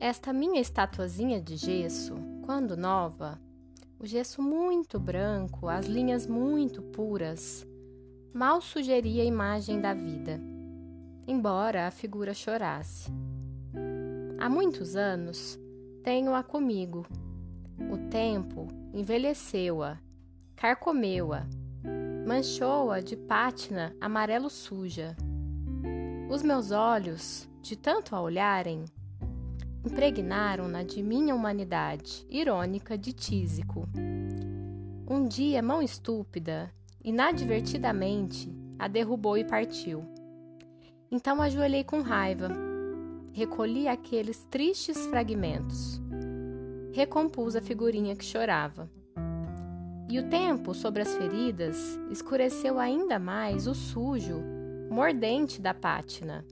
[0.00, 2.14] Esta minha estatuazinha de gesso,
[2.48, 3.38] quando nova,
[4.00, 7.68] o gesso muito branco, as linhas muito puras,
[8.32, 10.40] mal sugeria a imagem da vida,
[11.26, 13.12] embora a figura chorasse.
[14.38, 15.60] Há muitos anos
[16.02, 17.06] tenho-a comigo.
[17.92, 19.98] O tempo envelheceu-a,
[20.56, 21.46] carcomeu-a,
[22.26, 25.14] manchou-a de pátina amarelo suja.
[26.30, 28.86] Os meus olhos, de tanto a olharem,
[29.88, 33.88] impregnaram-na de minha humanidade, irônica de Tísico.
[35.08, 36.70] Um dia, mão estúpida,
[37.02, 40.04] inadvertidamente, a derrubou e partiu.
[41.10, 42.50] Então ajoelhei com raiva,
[43.32, 46.02] recolhi aqueles tristes fragmentos,
[46.92, 48.90] recompus a figurinha que chorava.
[50.10, 54.42] E o tempo sobre as feridas escureceu ainda mais o sujo,
[54.90, 56.44] mordente da pátina.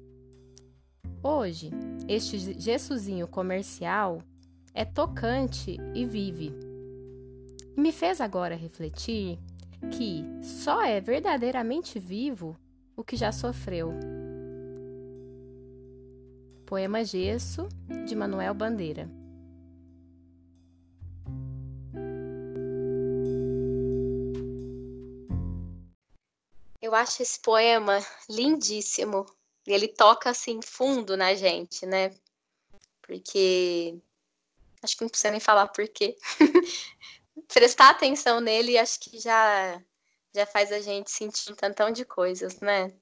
[1.23, 1.71] Hoje,
[2.09, 4.23] este gessozinho comercial
[4.73, 6.53] é tocante e vive.
[7.77, 9.39] E me fez agora refletir
[9.91, 12.57] que só é verdadeiramente vivo
[12.97, 13.93] o que já sofreu.
[16.65, 17.69] Poema Gesso,
[18.07, 19.09] de Manuel Bandeira.
[26.81, 27.99] Eu acho esse poema
[28.31, 29.27] lindíssimo.
[29.67, 32.13] E ele toca assim fundo na gente, né?
[33.03, 33.99] Porque
[34.83, 36.17] acho que não precisa nem falar por quê.
[37.49, 39.81] Prestar atenção nele acho que já
[40.35, 42.93] já faz a gente sentir um tantão de coisas, né?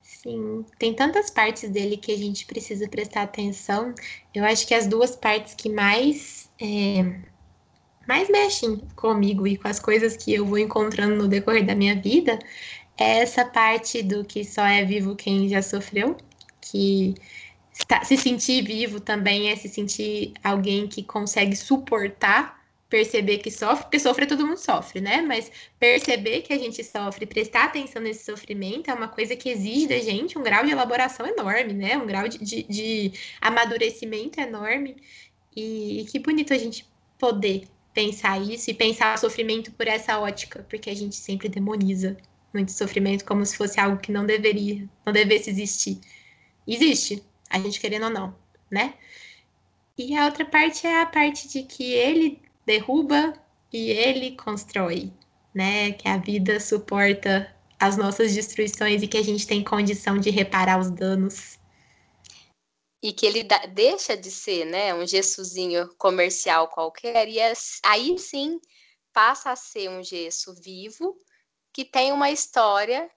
[0.00, 3.94] Sim, tem tantas partes dele que a gente precisa prestar atenção.
[4.34, 7.20] Eu acho que as duas partes que mais é,
[8.06, 11.94] mais mexem comigo e com as coisas que eu vou encontrando no decorrer da minha
[12.00, 12.38] vida
[12.98, 16.16] é essa parte do que só é vivo quem já sofreu,
[16.60, 17.14] que
[17.72, 23.84] está, se sentir vivo também é se sentir alguém que consegue suportar, perceber que sofre,
[23.84, 25.22] porque sofrer todo mundo sofre, né?
[25.22, 29.86] Mas perceber que a gente sofre, prestar atenção nesse sofrimento é uma coisa que exige
[29.86, 31.96] da gente um grau de elaboração enorme, né?
[31.96, 34.96] Um grau de, de, de amadurecimento enorme.
[35.54, 36.86] E, e que bonito a gente
[37.18, 42.16] poder pensar isso e pensar o sofrimento por essa ótica, porque a gente sempre demoniza
[42.52, 46.00] muito sofrimento como se fosse algo que não deveria, não devesse existir.
[46.66, 48.36] Existe, a gente querendo ou não,
[48.70, 48.94] né?
[49.96, 53.34] E a outra parte é a parte de que ele derruba
[53.72, 55.12] e ele constrói,
[55.54, 55.92] né?
[55.92, 60.78] Que a vida suporta as nossas destruições e que a gente tem condição de reparar
[60.78, 61.58] os danos.
[63.02, 68.60] E que ele deixa de ser, né, um gessozinho comercial qualquer, e é, aí sim
[69.10, 71.16] passa a ser um gesso vivo,
[71.72, 73.10] que tem uma história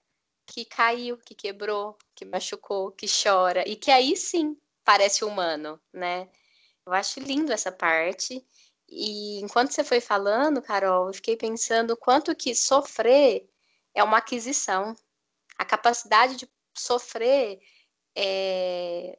[0.46, 6.28] que caiu, que quebrou, que machucou, que chora e que aí sim parece humano, né?
[6.86, 8.46] Eu acho lindo essa parte.
[8.88, 13.48] E enquanto você foi falando, Carol, eu fiquei pensando quanto que sofrer
[13.94, 14.94] é uma aquisição.
[15.58, 17.60] A capacidade de sofrer
[18.16, 19.18] é...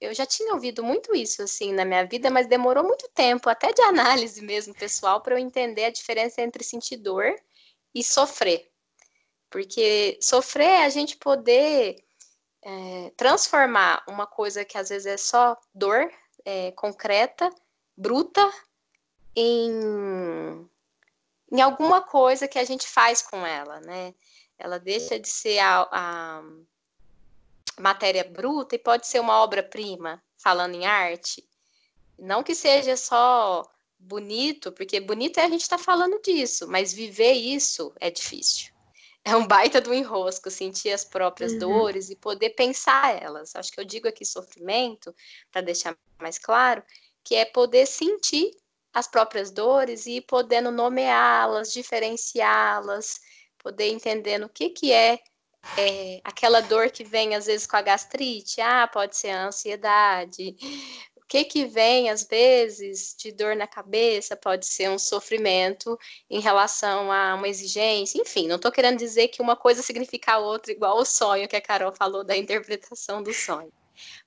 [0.00, 3.72] eu já tinha ouvido muito isso assim na minha vida, mas demorou muito tempo, até
[3.72, 7.34] de análise mesmo pessoal, para eu entender a diferença entre sentir dor
[7.94, 8.70] e sofrer.
[9.56, 11.96] Porque sofrer é a gente poder
[12.62, 16.12] é, transformar uma coisa que às vezes é só dor
[16.44, 17.50] é, concreta
[17.96, 18.46] bruta
[19.34, 20.68] em,
[21.50, 24.14] em alguma coisa que a gente faz com ela, né?
[24.58, 26.42] Ela deixa de ser a, a
[27.80, 31.48] matéria bruta e pode ser uma obra-prima, falando em arte.
[32.18, 33.66] Não que seja só
[33.98, 38.75] bonito, porque bonito é a gente estar tá falando disso, mas viver isso é difícil.
[39.26, 41.58] É um baita do enrosco, sentir as próprias uhum.
[41.58, 43.56] dores e poder pensar elas.
[43.56, 45.12] Acho que eu digo aqui sofrimento,
[45.50, 46.80] para deixar mais claro,
[47.24, 48.52] que é poder sentir
[48.94, 53.20] as próprias dores e podendo nomeá-las, diferenciá-las,
[53.58, 55.18] poder entender o que, que é,
[55.76, 60.56] é, aquela dor que vem às vezes com a gastrite, ah, pode ser a ansiedade,
[61.28, 65.98] que que vem às vezes de dor na cabeça, pode ser um sofrimento
[66.30, 70.38] em relação a uma exigência, enfim, não estou querendo dizer que uma coisa significa a
[70.38, 73.72] outra, igual o sonho que a Carol falou da interpretação do sonho,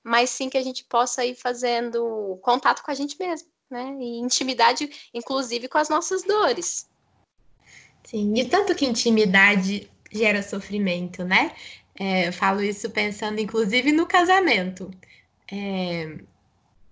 [0.02, 4.18] mas sim que a gente possa ir fazendo contato com a gente mesmo, né, e
[4.18, 6.88] intimidade, inclusive com as nossas dores.
[8.04, 11.54] Sim, e tanto que intimidade gera sofrimento, né?
[11.94, 14.90] É, eu falo isso pensando, inclusive, no casamento.
[15.52, 16.16] É,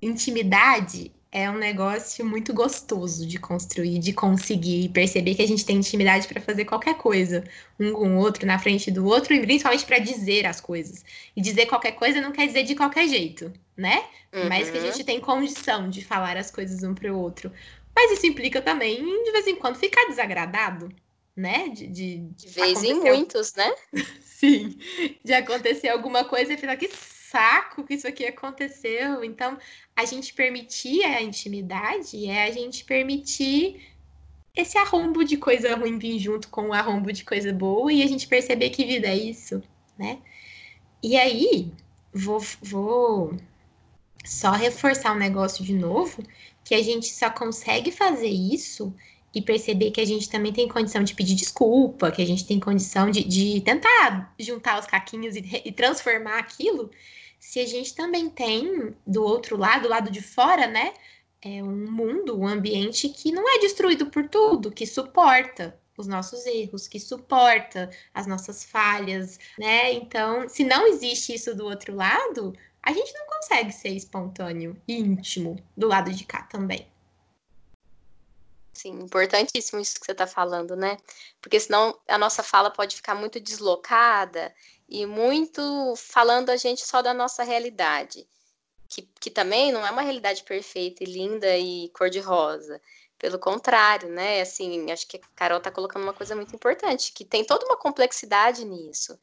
[0.00, 5.76] intimidade é um negócio muito gostoso de construir, de conseguir perceber que a gente tem
[5.76, 7.44] intimidade para fazer qualquer coisa,
[7.78, 11.04] um com o outro, na frente do outro, e principalmente para dizer as coisas.
[11.36, 14.04] E dizer qualquer coisa não quer dizer de qualquer jeito, né?
[14.32, 14.48] Uhum.
[14.48, 17.52] Mas que a gente tem condição de falar as coisas um para o outro.
[17.94, 20.88] Mas isso implica também, de vez em quando, ficar desagradado,
[21.36, 21.68] né?
[21.68, 23.70] De, de, de vez em muitos, né?
[24.22, 24.78] Sim,
[25.22, 26.88] de acontecer alguma coisa e ficar que
[27.30, 29.24] saco que isso aqui aconteceu.
[29.24, 29.58] Então,
[29.94, 33.80] a gente permitir a intimidade é a gente permitir
[34.56, 38.06] esse arrombo de coisa ruim vir junto com o arrombo de coisa boa e a
[38.06, 39.62] gente perceber que vida é isso,
[39.96, 40.18] né?
[41.02, 41.72] E aí,
[42.12, 43.36] vou, vou
[44.24, 46.22] só reforçar um negócio de novo,
[46.64, 48.92] que a gente só consegue fazer isso
[49.34, 52.58] e perceber que a gente também tem condição de pedir desculpa, que a gente tem
[52.58, 56.90] condição de, de tentar juntar os caquinhos e, e, transformar aquilo,
[57.38, 60.92] se a gente também tem do outro lado, do lado de fora, né,
[61.40, 66.46] é um mundo, um ambiente que não é destruído por tudo, que suporta os nossos
[66.46, 69.92] erros, que suporta as nossas falhas, né?
[69.92, 74.96] Então, se não existe isso do outro lado, a gente não consegue ser espontâneo e
[74.96, 76.86] íntimo do lado de cá também.
[78.78, 80.98] Sim, importantíssimo isso que você está falando, né?
[81.42, 84.54] Porque senão a nossa fala pode ficar muito deslocada
[84.88, 88.24] e muito falando a gente só da nossa realidade,
[88.88, 92.80] que, que também não é uma realidade perfeita e linda e cor-de-rosa.
[93.18, 94.42] Pelo contrário, né?
[94.42, 97.76] Assim, acho que a Carol está colocando uma coisa muito importante, que tem toda uma
[97.76, 99.18] complexidade nisso.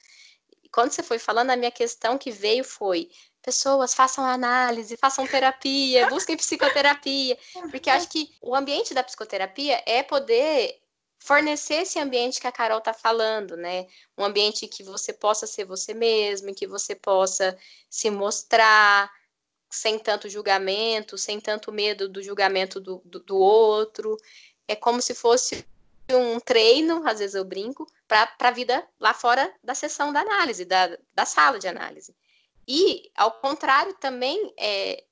[0.63, 3.10] E quando você foi falando, a minha questão que veio foi:
[3.45, 7.38] pessoas façam análise, façam terapia, busquem psicoterapia,
[7.69, 10.81] porque acho que o ambiente da psicoterapia é poder
[11.19, 13.86] fornecer esse ambiente que a Carol está falando, né?
[14.17, 17.55] Um ambiente que você possa ser você mesmo, que você possa
[17.88, 19.12] se mostrar
[19.69, 24.17] sem tanto julgamento, sem tanto medo do julgamento do, do, do outro.
[24.67, 25.65] É como se fosse
[26.10, 30.65] um treino, às vezes eu brinco, para a vida lá fora da sessão da análise,
[30.65, 32.15] da, da sala de análise.
[32.67, 35.04] E, ao contrário, também, é,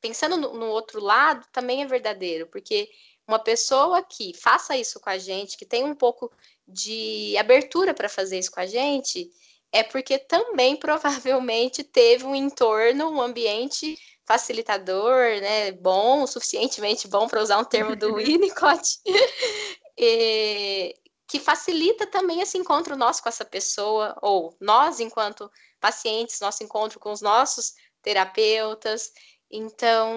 [0.00, 2.88] pensando no, no outro lado, também é verdadeiro, porque
[3.26, 6.30] uma pessoa que faça isso com a gente, que tem um pouco
[6.66, 9.30] de abertura para fazer isso com a gente,
[9.70, 17.42] é porque também provavelmente teve um entorno, um ambiente facilitador, né, bom, suficientemente bom para
[17.42, 19.00] usar um termo do Winnicott,
[19.98, 20.94] e,
[21.26, 25.50] que facilita também esse encontro nosso com essa pessoa, ou nós, enquanto
[25.82, 29.12] pacientes, nosso encontro com os nossos terapeutas.
[29.50, 30.14] Então,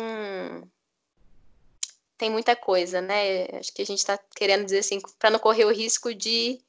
[2.18, 3.48] tem muita coisa, né?
[3.58, 6.60] Acho que a gente está querendo dizer assim, para não correr o risco de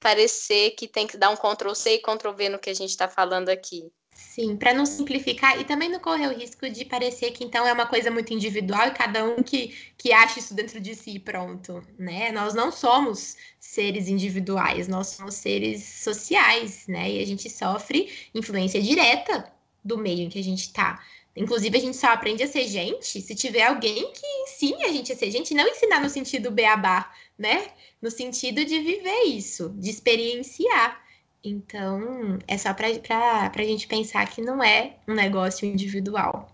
[0.00, 2.90] parecer que tem que dar um Ctrl C e Ctrl V no que a gente
[2.90, 3.92] está falando aqui.
[4.14, 7.72] Sim, para não simplificar e também não correr o risco de parecer que então é
[7.72, 11.82] uma coisa muito individual e cada um que, que acha isso dentro de si pronto,
[11.98, 12.30] né?
[12.30, 17.10] Nós não somos seres individuais, nós somos seres sociais, né?
[17.10, 19.52] E a gente sofre influência direta
[19.84, 21.04] do meio em que a gente está.
[21.36, 25.12] Inclusive, a gente só aprende a ser gente se tiver alguém que ensine a gente
[25.12, 27.72] a ser gente, não ensinar no sentido beabá, né?
[28.00, 31.03] No sentido de viver isso, de experienciar.
[31.44, 36.50] Então, é só para a gente pensar que não é um negócio individual.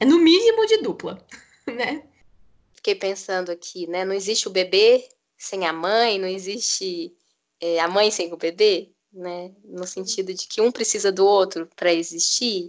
[0.00, 1.22] É no mínimo de dupla,
[1.68, 2.02] né?
[2.72, 4.02] Fiquei pensando aqui, né?
[4.02, 5.06] Não existe o bebê
[5.36, 7.14] sem a mãe, não existe
[7.60, 9.52] é, a mãe sem o bebê, né?
[9.62, 12.66] No sentido de que um precisa do outro para existir.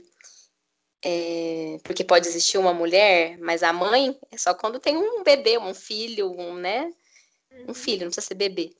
[1.01, 5.57] É, porque pode existir uma mulher, mas a mãe é só quando tem um bebê,
[5.57, 6.91] um filho, um, né?
[7.51, 7.73] Um uhum.
[7.73, 8.75] filho, não precisa ser bebê.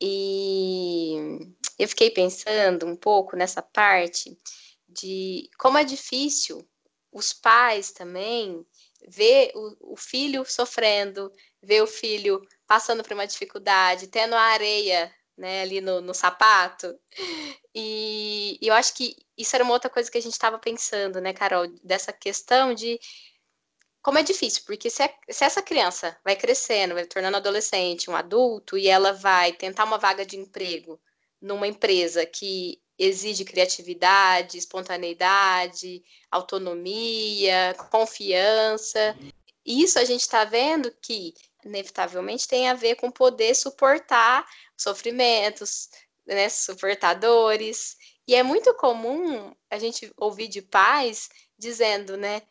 [0.00, 1.16] E
[1.78, 4.36] eu fiquei pensando um pouco nessa parte
[4.88, 6.66] de como é difícil
[7.12, 8.64] os pais também
[9.08, 11.32] ver o, o filho sofrendo,
[11.62, 16.98] ver o filho passando por uma dificuldade, tendo a areia né, ali no, no sapato.
[17.74, 21.20] E, e, eu acho que isso era uma outra coisa que a gente estava pensando,
[21.20, 22.98] né, Carol, dessa questão de
[24.06, 28.14] como é difícil, porque se, é, se, essa criança vai crescendo, vai tornando adolescente, um
[28.14, 31.00] adulto, e ela vai tentar uma vaga de emprego
[31.42, 39.18] numa empresa que exige criatividade, espontaneidade, autonomia, confiança.
[39.64, 41.34] Isso a gente está vendo que,
[41.64, 44.46] inevitavelmente, tem a ver com poder suportar
[44.76, 45.88] sofrimentos,
[46.24, 47.96] né, suportar dores.
[48.24, 51.28] E é muito comum a gente ouvir de pais
[51.58, 52.42] dizendo, né?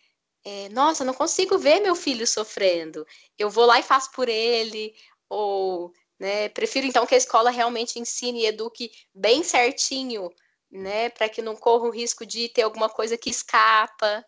[0.45, 3.05] É, Nossa, não consigo ver meu filho sofrendo.
[3.37, 4.95] Eu vou lá e faço por ele,
[5.27, 6.49] ou né?
[6.49, 10.31] Prefiro então que a escola realmente ensine e eduque bem certinho,
[10.71, 11.09] né?
[11.09, 14.25] Para que não corra o risco de ter alguma coisa que escapa.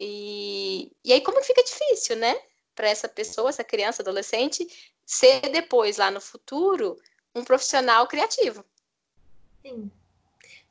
[0.00, 2.34] E, e aí, como fica difícil, né?
[2.74, 4.66] Para essa pessoa, essa criança, adolescente,
[5.06, 6.96] ser depois, lá no futuro,
[7.34, 8.64] um profissional criativo.
[9.62, 9.90] Sim.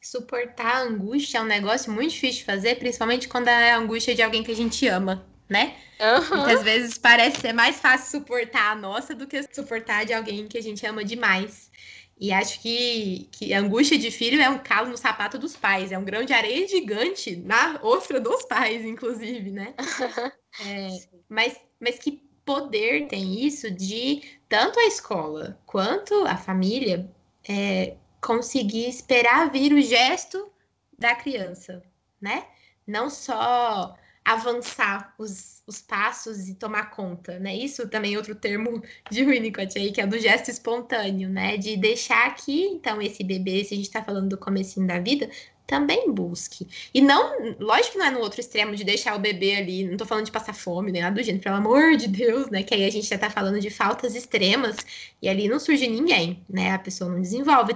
[0.03, 4.13] Suportar a angústia é um negócio muito difícil de fazer, principalmente quando é a angústia
[4.13, 5.75] de alguém que a gente ama né?
[5.99, 6.37] Uhum.
[6.37, 10.57] Muitas vezes parece ser mais fácil suportar a nossa do que suportar de alguém que
[10.57, 11.71] a gente ama demais.
[12.19, 15.91] E acho que, que a angústia de filho é um calo no sapato dos pais,
[15.91, 19.73] é um grão de areia gigante na ostra dos pais, inclusive, né?
[20.63, 20.87] É,
[21.27, 27.09] mas, mas que poder tem isso de tanto a escola quanto a família
[27.49, 30.49] é, conseguir esperar vir o gesto
[30.97, 31.83] da criança,
[32.21, 32.45] né?
[32.87, 37.53] Não só avançar os, os passos e tomar conta, né?
[37.53, 41.57] Isso também é outro termo de Winnicott aí, que é do gesto espontâneo, né?
[41.57, 45.29] De deixar que, então, esse bebê, se a gente tá falando do comecinho da vida,
[45.67, 46.67] também busque.
[46.93, 49.97] E não, lógico que não é no outro extremo de deixar o bebê ali, não
[49.97, 52.63] tô falando de passar fome, nem nada do gênero, pelo amor de Deus, né?
[52.63, 54.77] Que aí a gente já tá falando de faltas extremas
[55.21, 56.71] e ali não surge ninguém, né?
[56.71, 57.75] A pessoa não desenvolve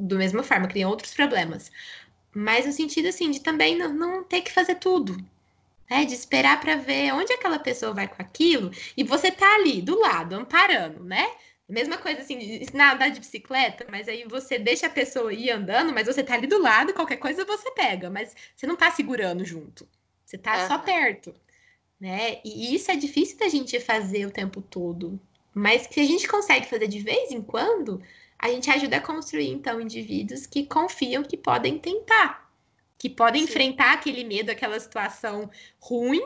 [0.00, 1.70] do mesma forma, cria outros problemas.
[2.34, 5.16] Mas no sentido assim de também não, não ter que fazer tudo,
[5.90, 6.04] né?
[6.04, 9.98] De esperar para ver onde aquela pessoa vai com aquilo e você tá ali do
[9.98, 11.28] lado, amparando, né?
[11.68, 15.50] Mesma coisa assim, ensinar a andar de bicicleta, mas aí você deixa a pessoa ir
[15.50, 18.90] andando, mas você tá ali do lado, qualquer coisa você pega, mas você não tá
[18.90, 19.86] segurando junto.
[20.24, 20.68] Você tá uhum.
[20.68, 21.34] só perto,
[22.00, 22.40] né?
[22.44, 25.20] E isso é difícil da gente fazer o tempo todo.
[25.52, 28.00] Mas que a gente consegue fazer de vez em quando,
[28.40, 32.50] a gente ajuda a construir, então, indivíduos que confiam que podem tentar
[33.00, 33.50] que podem Sim.
[33.50, 36.22] enfrentar aquele medo, aquela situação ruim,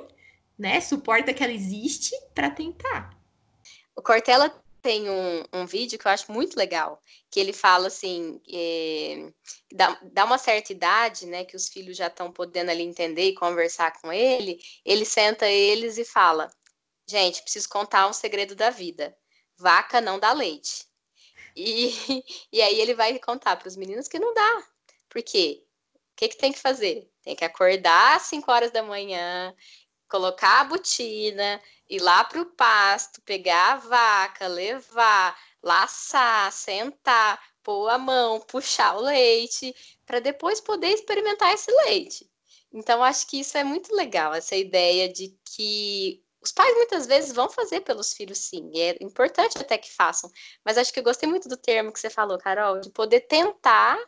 [0.58, 0.80] né?
[0.80, 3.16] Suporta que ela existe para tentar.
[3.94, 4.52] O Cortella
[4.82, 7.00] tem um, um, vídeo que eu acho muito legal,
[7.30, 9.32] que ele fala assim, é,
[9.72, 13.34] dá, dá, uma certa idade, né, que os filhos já estão podendo ali entender e
[13.34, 16.50] conversar com ele, ele senta eles e fala,
[17.08, 19.16] gente, preciso contar um segredo da vida,
[19.56, 20.84] vaca não dá leite.
[21.56, 21.94] E,
[22.52, 24.66] e aí ele vai contar para os meninos que não dá,
[25.08, 27.10] porque o que, que tem que fazer?
[27.22, 29.54] Tem que acordar às 5 horas da manhã,
[30.08, 37.88] colocar a botina, ir lá para o pasto, pegar a vaca, levar, laçar, sentar, pôr
[37.88, 39.74] a mão, puxar o leite,
[40.06, 42.30] para depois poder experimentar esse leite.
[42.72, 47.32] Então, acho que isso é muito legal, essa ideia de que os pais muitas vezes
[47.32, 50.30] vão fazer pelos filhos, sim, e é importante até que façam,
[50.64, 53.98] mas acho que eu gostei muito do termo que você falou, Carol, de poder tentar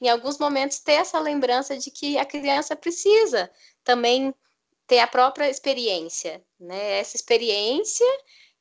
[0.00, 3.50] em alguns momentos, ter essa lembrança de que a criança precisa
[3.82, 4.34] também
[4.86, 6.98] ter a própria experiência, né?
[7.00, 8.06] Essa experiência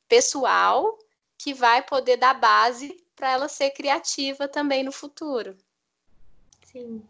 [0.07, 0.97] pessoal
[1.37, 5.55] que vai poder dar base para ela ser criativa também no futuro.
[6.65, 7.03] Sim.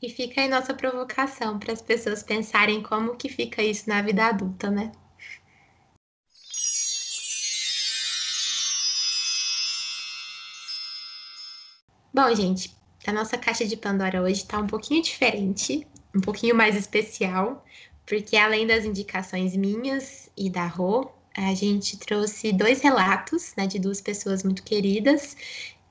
[0.00, 4.26] E fica aí nossa provocação para as pessoas pensarem como que fica isso na vida
[4.26, 4.90] adulta, né?
[12.14, 16.76] Bom, gente, a nossa caixa de Pandora hoje está um pouquinho diferente, um pouquinho mais
[16.76, 17.64] especial,
[18.06, 23.78] porque além das indicações minhas e da Rô, a gente trouxe dois relatos né, de
[23.78, 25.34] duas pessoas muito queridas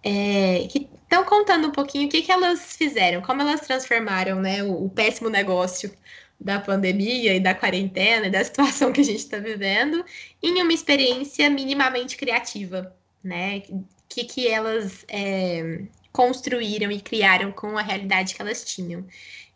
[0.04, 4.64] é, que estão contando um pouquinho o que, que elas fizeram, como elas transformaram né,
[4.64, 5.92] o, o péssimo negócio
[6.40, 10.06] da pandemia e da quarentena e da situação que a gente está vivendo
[10.42, 13.64] em uma experiência minimamente criativa, né?
[14.10, 19.06] Que, que elas é, construíram e criaram com a realidade que elas tinham.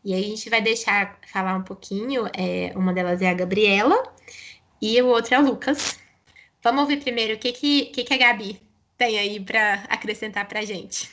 [0.04, 2.28] E aí a gente vai deixar falar um pouquinho.
[2.38, 4.14] É, uma delas é a Gabriela
[4.82, 5.98] e o outro é o Lucas.
[6.62, 8.62] Vamos ouvir primeiro o que, que, que, que a Gabi
[8.98, 11.10] tem aí para acrescentar para a gente.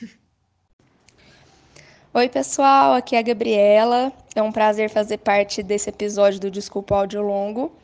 [2.13, 4.13] Oi, pessoal, aqui é a Gabriela.
[4.35, 7.75] É um prazer fazer parte desse episódio do Desculpa Áudio Longo.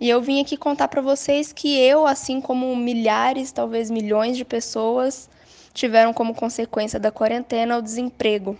[0.00, 4.44] E eu vim aqui contar para vocês que eu, assim como milhares, talvez milhões de
[4.44, 5.28] pessoas,
[5.72, 8.56] tiveram como consequência da quarentena o desemprego.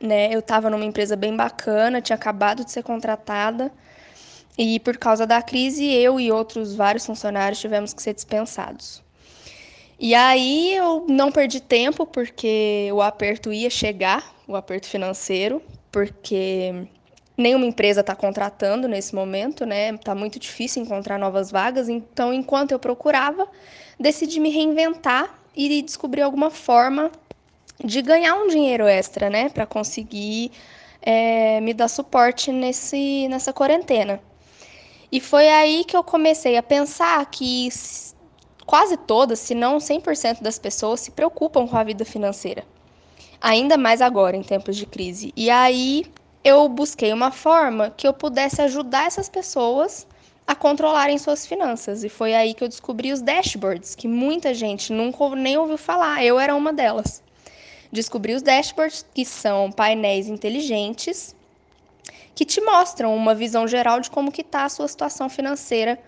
[0.00, 0.34] Né?
[0.34, 3.72] Eu estava numa empresa bem bacana, tinha acabado de ser contratada,
[4.56, 9.02] e por causa da crise, eu e outros vários funcionários tivemos que ser dispensados.
[9.98, 16.86] E aí eu não perdi tempo porque o aperto ia chegar, o aperto financeiro, porque
[17.36, 19.90] nenhuma empresa está contratando nesse momento, né?
[19.90, 21.88] Está muito difícil encontrar novas vagas.
[21.88, 23.46] Então, enquanto eu procurava,
[23.98, 27.10] decidi me reinventar e descobrir alguma forma
[27.84, 29.48] de ganhar um dinheiro extra, né?
[29.48, 30.52] Para conseguir
[31.00, 34.20] é, me dar suporte nesse, nessa quarentena.
[35.10, 37.68] E foi aí que eu comecei a pensar que
[38.64, 42.64] quase todas, se não 100% das pessoas, se preocupam com a vida financeira.
[43.40, 45.32] Ainda mais agora, em tempos de crise.
[45.36, 46.06] E aí
[46.44, 50.06] eu busquei uma forma que eu pudesse ajudar essas pessoas
[50.52, 52.04] a controlarem suas finanças.
[52.04, 56.24] E foi aí que eu descobri os dashboards, que muita gente nunca nem ouviu falar.
[56.24, 57.22] Eu era uma delas.
[57.90, 61.34] Descobri os dashboards, que são painéis inteligentes
[62.34, 65.98] que te mostram uma visão geral de como que está a sua situação financeira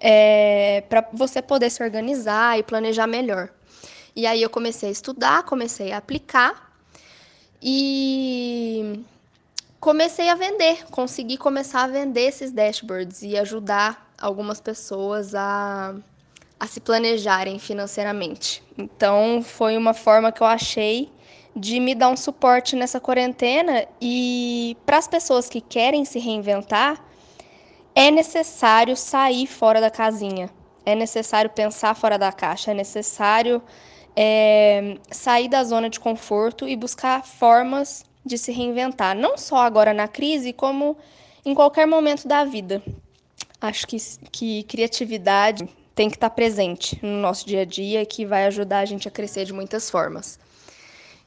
[0.00, 3.48] é, para você poder se organizar e planejar melhor.
[4.14, 6.72] E aí eu comecei a estudar, comecei a aplicar
[7.62, 9.00] e
[9.80, 15.94] comecei a vender, consegui começar a vender esses dashboards e ajudar algumas pessoas a,
[16.58, 18.62] a se planejarem financeiramente.
[18.76, 21.10] Então foi uma forma que eu achei
[21.54, 27.04] de me dar um suporte nessa quarentena e para as pessoas que querem se reinventar,
[27.94, 30.50] é necessário sair fora da casinha,
[30.86, 33.60] é necessário pensar fora da caixa, é necessário
[34.14, 39.94] é, sair da zona de conforto e buscar formas de se reinventar, não só agora
[39.94, 40.96] na crise, como
[41.44, 42.82] em qualquer momento da vida.
[43.60, 43.96] Acho que,
[44.30, 48.84] que criatividade tem que estar presente no nosso dia a dia, que vai ajudar a
[48.84, 50.38] gente a crescer de muitas formas.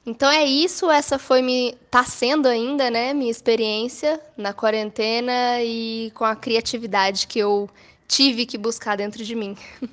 [0.06, 6.12] Então é isso, essa foi me tá sendo ainda, né, minha experiência na quarentena e
[6.16, 7.70] com a criatividade que eu
[8.08, 9.56] tive que buscar dentro de mim.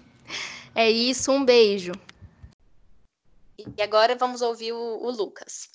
[0.74, 1.90] É isso, um beijo.
[3.76, 5.70] E agora vamos ouvir o, o Lucas.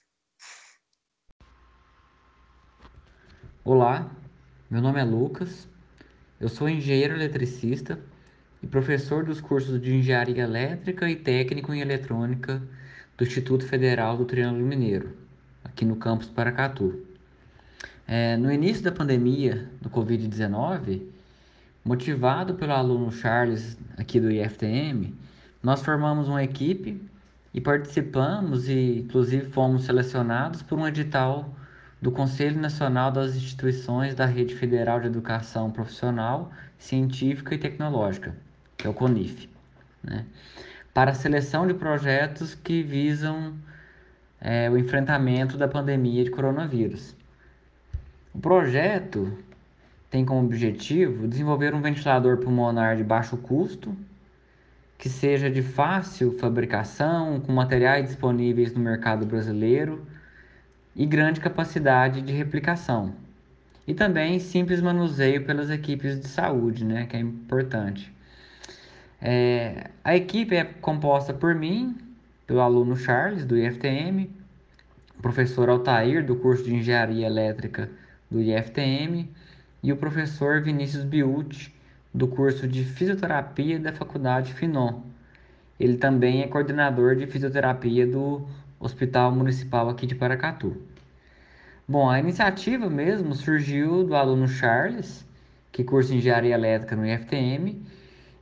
[3.66, 4.11] Olá,
[4.70, 5.70] meu nome é Lucas.
[6.38, 7.97] Eu sou engenheiro eletricista
[8.61, 12.61] e professor dos cursos de Engenharia Elétrica e Técnico em Eletrônica
[13.18, 15.16] do Instituto Federal do Triângulo Mineiro,
[15.64, 17.05] aqui no campus Paracatu.
[18.05, 21.01] É, no início da pandemia do Covid-19,
[21.86, 25.16] motivado pelo aluno Charles aqui do IFTM,
[25.64, 27.01] nós formamos uma equipe
[27.53, 31.49] e participamos e inclusive fomos selecionados por um edital
[32.04, 38.36] do Conselho Nacional das Instituições da Rede Federal de Educação Profissional, Científica e Tecnológica,
[38.78, 39.49] que é o CONIF.
[40.04, 40.26] Né?
[40.93, 43.54] para a seleção de projetos que visam
[44.39, 47.16] é, o enfrentamento da pandemia de coronavírus.
[48.34, 49.32] O projeto
[50.10, 53.95] tem como objetivo desenvolver um ventilador pulmonar de baixo custo,
[54.97, 60.06] que seja de fácil fabricação, com materiais disponíveis no mercado brasileiro
[60.95, 63.13] e grande capacidade de replicação.
[63.87, 68.11] E também simples manuseio pelas equipes de saúde, né, que é importante.
[69.21, 71.97] É, a equipe é composta por mim,
[72.45, 74.29] pelo aluno Charles, do IFTM,
[75.17, 77.89] o professor Altair, do curso de Engenharia Elétrica
[78.29, 79.29] do IFTM,
[79.81, 81.73] e o professor Vinícius Biuti,
[82.13, 85.01] do curso de Fisioterapia da Faculdade Finon.
[85.79, 88.47] Ele também é coordenador de fisioterapia do
[88.84, 90.75] Hospital Municipal aqui de Paracatu.
[91.88, 95.25] Bom, a iniciativa mesmo surgiu do aluno Charles,
[95.71, 97.81] que cursa Engenharia Elétrica no IFTM,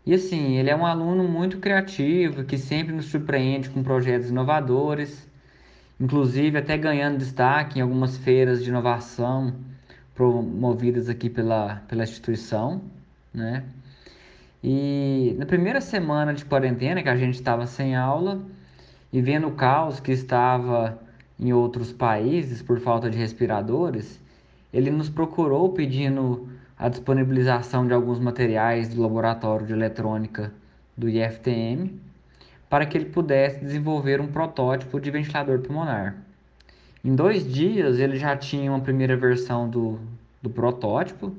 [0.06, 5.30] e assim, ele é um aluno muito criativo, que sempre nos surpreende com projetos inovadores,
[6.00, 9.54] inclusive até ganhando destaque em algumas feiras de inovação
[10.16, 12.82] promovidas aqui pela, pela instituição,
[13.34, 13.64] né?
[14.64, 18.42] E na primeira semana de quarentena, que a gente estava sem aula,
[19.12, 21.00] e vendo o caos que estava
[21.40, 24.20] em outros países por falta de respiradores,
[24.74, 26.48] ele nos procurou pedindo
[26.78, 30.52] a disponibilização de alguns materiais do laboratório de eletrônica
[30.98, 32.00] do IFTM
[32.70, 36.16] para que ele pudesse desenvolver um protótipo de ventilador pulmonar.
[37.04, 40.00] Em dois dias ele já tinha uma primeira versão do,
[40.42, 41.36] do protótipo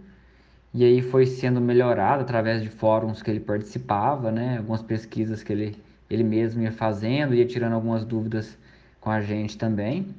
[0.75, 4.59] e aí foi sendo melhorado através de fóruns que ele participava, né?
[4.59, 5.77] Algumas pesquisas que ele,
[6.13, 8.59] ele mesmo ia fazendo, ia tirando algumas dúvidas
[9.01, 10.15] com a gente também.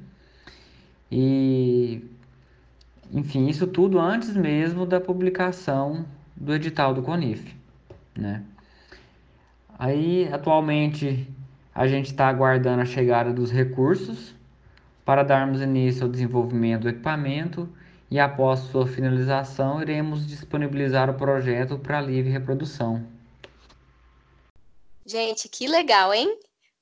[1.10, 2.02] E
[3.12, 7.54] enfim, isso tudo antes mesmo da publicação do edital do CONIF,
[8.16, 8.42] né?
[9.78, 11.28] Aí, atualmente,
[11.72, 14.34] a gente está aguardando a chegada dos recursos
[15.04, 17.68] para darmos início ao desenvolvimento do equipamento
[18.10, 23.13] e, após sua finalização, iremos disponibilizar o projeto para livre reprodução.
[25.06, 26.38] Gente, que legal, hein?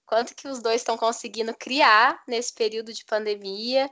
[0.07, 3.91] Quanto que os dois estão conseguindo criar nesse período de pandemia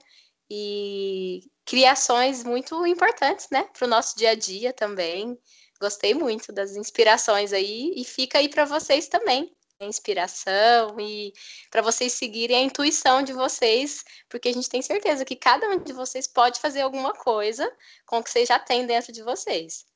[0.50, 5.38] e criações muito importantes, né, para o nosso dia a dia também.
[5.80, 11.32] Gostei muito das inspirações aí e fica aí para vocês também a inspiração e
[11.70, 15.78] para vocês seguirem a intuição de vocês, porque a gente tem certeza que cada um
[15.82, 17.70] de vocês pode fazer alguma coisa
[18.04, 19.86] com o que vocês já têm dentro de vocês.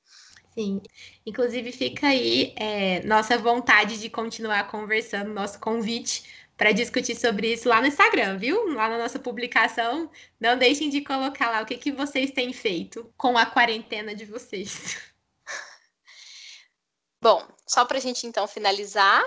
[0.55, 0.81] Sim,
[1.27, 6.23] inclusive fica aí é, nossa vontade de continuar conversando, nosso convite
[6.57, 8.73] para discutir sobre isso lá no Instagram, viu?
[8.73, 10.09] Lá na nossa publicação.
[10.39, 14.25] Não deixem de colocar lá o que, que vocês têm feito com a quarentena de
[14.25, 14.97] vocês.
[17.21, 19.23] Bom, só para a gente então finalizar,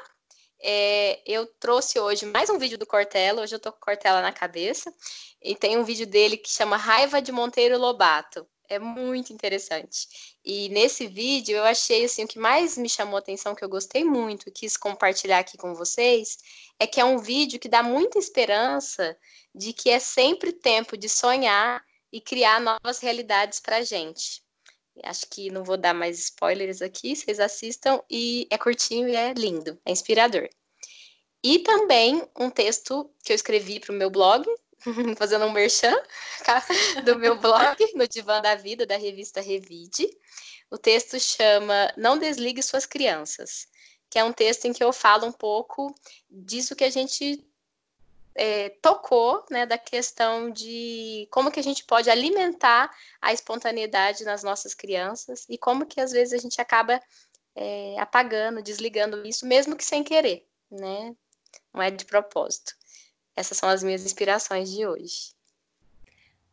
[0.61, 3.41] é, eu trouxe hoje mais um vídeo do Cortella.
[3.41, 4.93] Hoje eu tô com Cortella na cabeça.
[5.41, 8.47] E tem um vídeo dele que chama Raiva de Monteiro Lobato.
[8.69, 10.35] É muito interessante.
[10.43, 13.69] E nesse vídeo eu achei assim o que mais me chamou a atenção, que eu
[13.69, 16.37] gostei muito, quis compartilhar aqui com vocês,
[16.77, 19.17] é que é um vídeo que dá muita esperança
[19.55, 24.41] de que é sempre tempo de sonhar e criar novas realidades para a gente.
[25.03, 29.33] Acho que não vou dar mais spoilers aqui, vocês assistam e é curtinho e é
[29.33, 30.49] lindo, é inspirador.
[31.43, 34.45] E também um texto que eu escrevi para o meu blog,
[35.17, 35.95] fazendo um merchan
[37.03, 40.09] do meu blog, no Divã da Vida, da revista Revide.
[40.69, 43.67] O texto chama Não Desligue Suas Crianças,
[44.09, 45.93] que é um texto em que eu falo um pouco
[46.29, 47.45] disso que a gente
[48.35, 54.43] é, tocou, né, da questão de como que a gente pode alimentar a espontaneidade nas
[54.43, 57.01] nossas crianças e como que às vezes a gente acaba
[57.55, 61.15] é, apagando, desligando isso, mesmo que sem querer, né?
[61.73, 62.75] Não é de propósito.
[63.37, 65.29] Essas são as minhas inspirações de hoje.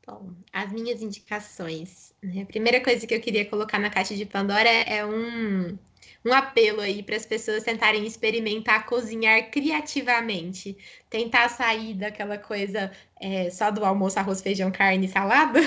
[0.07, 2.13] Bom, as minhas indicações.
[2.23, 2.43] Né?
[2.43, 5.79] A primeira coisa que eu queria colocar na caixa de Pandora é um,
[6.23, 10.77] um apelo aí para as pessoas tentarem experimentar cozinhar criativamente.
[11.09, 15.61] Tentar sair daquela coisa é, só do almoço, arroz, feijão, carne e salada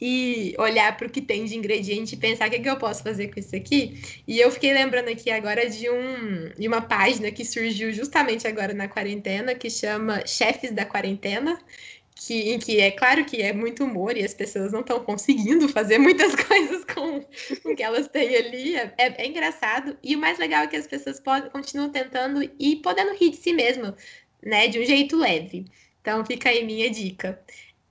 [0.00, 2.78] e olhar para o que tem de ingrediente e pensar o que, é que eu
[2.78, 4.00] posso fazer com isso aqui.
[4.26, 8.72] E eu fiquei lembrando aqui agora de, um, de uma página que surgiu justamente agora
[8.72, 11.60] na quarentena, que chama Chefes da Quarentena,
[12.14, 15.68] que, em que é claro que é muito humor e as pessoas não estão conseguindo
[15.68, 17.24] fazer muitas coisas com
[17.64, 18.76] o que elas têm ali.
[18.76, 19.98] É, é, é, engraçado.
[20.02, 23.36] E o mais legal é que as pessoas podem, continuam tentando e podendo rir de
[23.36, 23.94] si mesmo,
[24.42, 24.68] né?
[24.68, 25.66] De um jeito leve.
[26.00, 27.40] Então fica aí minha dica.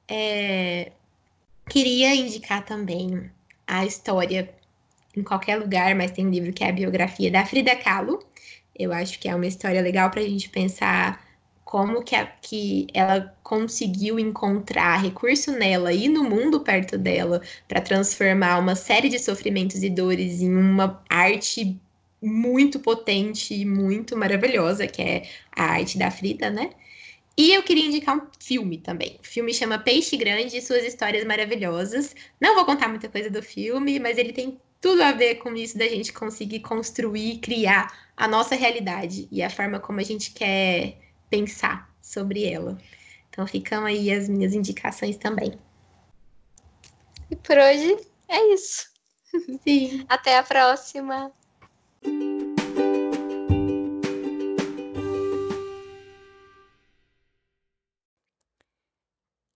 [0.07, 0.91] É,
[1.70, 3.30] Queria indicar também
[3.67, 4.49] a história
[5.15, 8.20] em qualquer lugar, mas tem um livro que é a biografia da Frida Kahlo.
[8.78, 11.24] Eu acho que é uma história legal para a gente pensar
[11.63, 17.80] como que, a, que ela conseguiu encontrar recurso nela e no mundo perto dela para
[17.80, 21.80] transformar uma série de sofrimentos e dores em uma arte
[22.20, 26.72] muito potente e muito maravilhosa, que é a arte da Frida, né?
[27.40, 29.18] E eu queria indicar um filme também.
[29.24, 32.14] O filme chama Peixe Grande e Suas Histórias Maravilhosas.
[32.38, 35.78] Não vou contar muita coisa do filme, mas ele tem tudo a ver com isso
[35.78, 40.98] da gente conseguir construir, criar a nossa realidade e a forma como a gente quer
[41.30, 42.78] pensar sobre ela.
[43.30, 45.58] Então ficam aí as minhas indicações também.
[47.32, 48.90] E por hoje é isso.
[49.64, 50.06] Sim.
[50.10, 51.32] Até a próxima.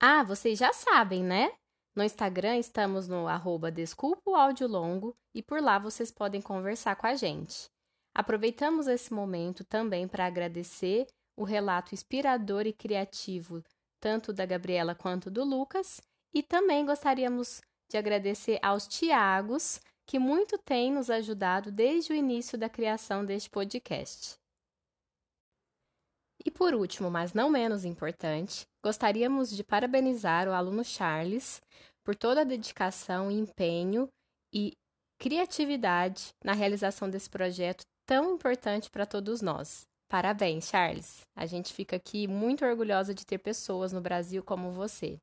[0.06, 1.50] Ah, vocês já sabem, né?
[1.96, 6.98] No Instagram estamos no arroba Desculpa o Áudio Longo e por lá vocês podem conversar
[6.98, 7.70] com a gente.
[8.14, 13.64] Aproveitamos esse momento também para agradecer o relato inspirador e criativo
[14.02, 16.02] tanto da Gabriela quanto do Lucas
[16.34, 22.58] e também gostaríamos de agradecer aos Tiagos que muito têm nos ajudado desde o início
[22.58, 24.38] da criação deste podcast.
[26.46, 31.62] E por último, mas não menos importante, gostaríamos de parabenizar o aluno Charles
[32.04, 34.10] por toda a dedicação, empenho
[34.54, 34.74] e
[35.18, 39.88] criatividade na realização desse projeto tão importante para todos nós.
[40.10, 41.22] Parabéns, Charles.
[41.36, 45.18] A gente fica aqui muito orgulhosa de ter pessoas no Brasil como você.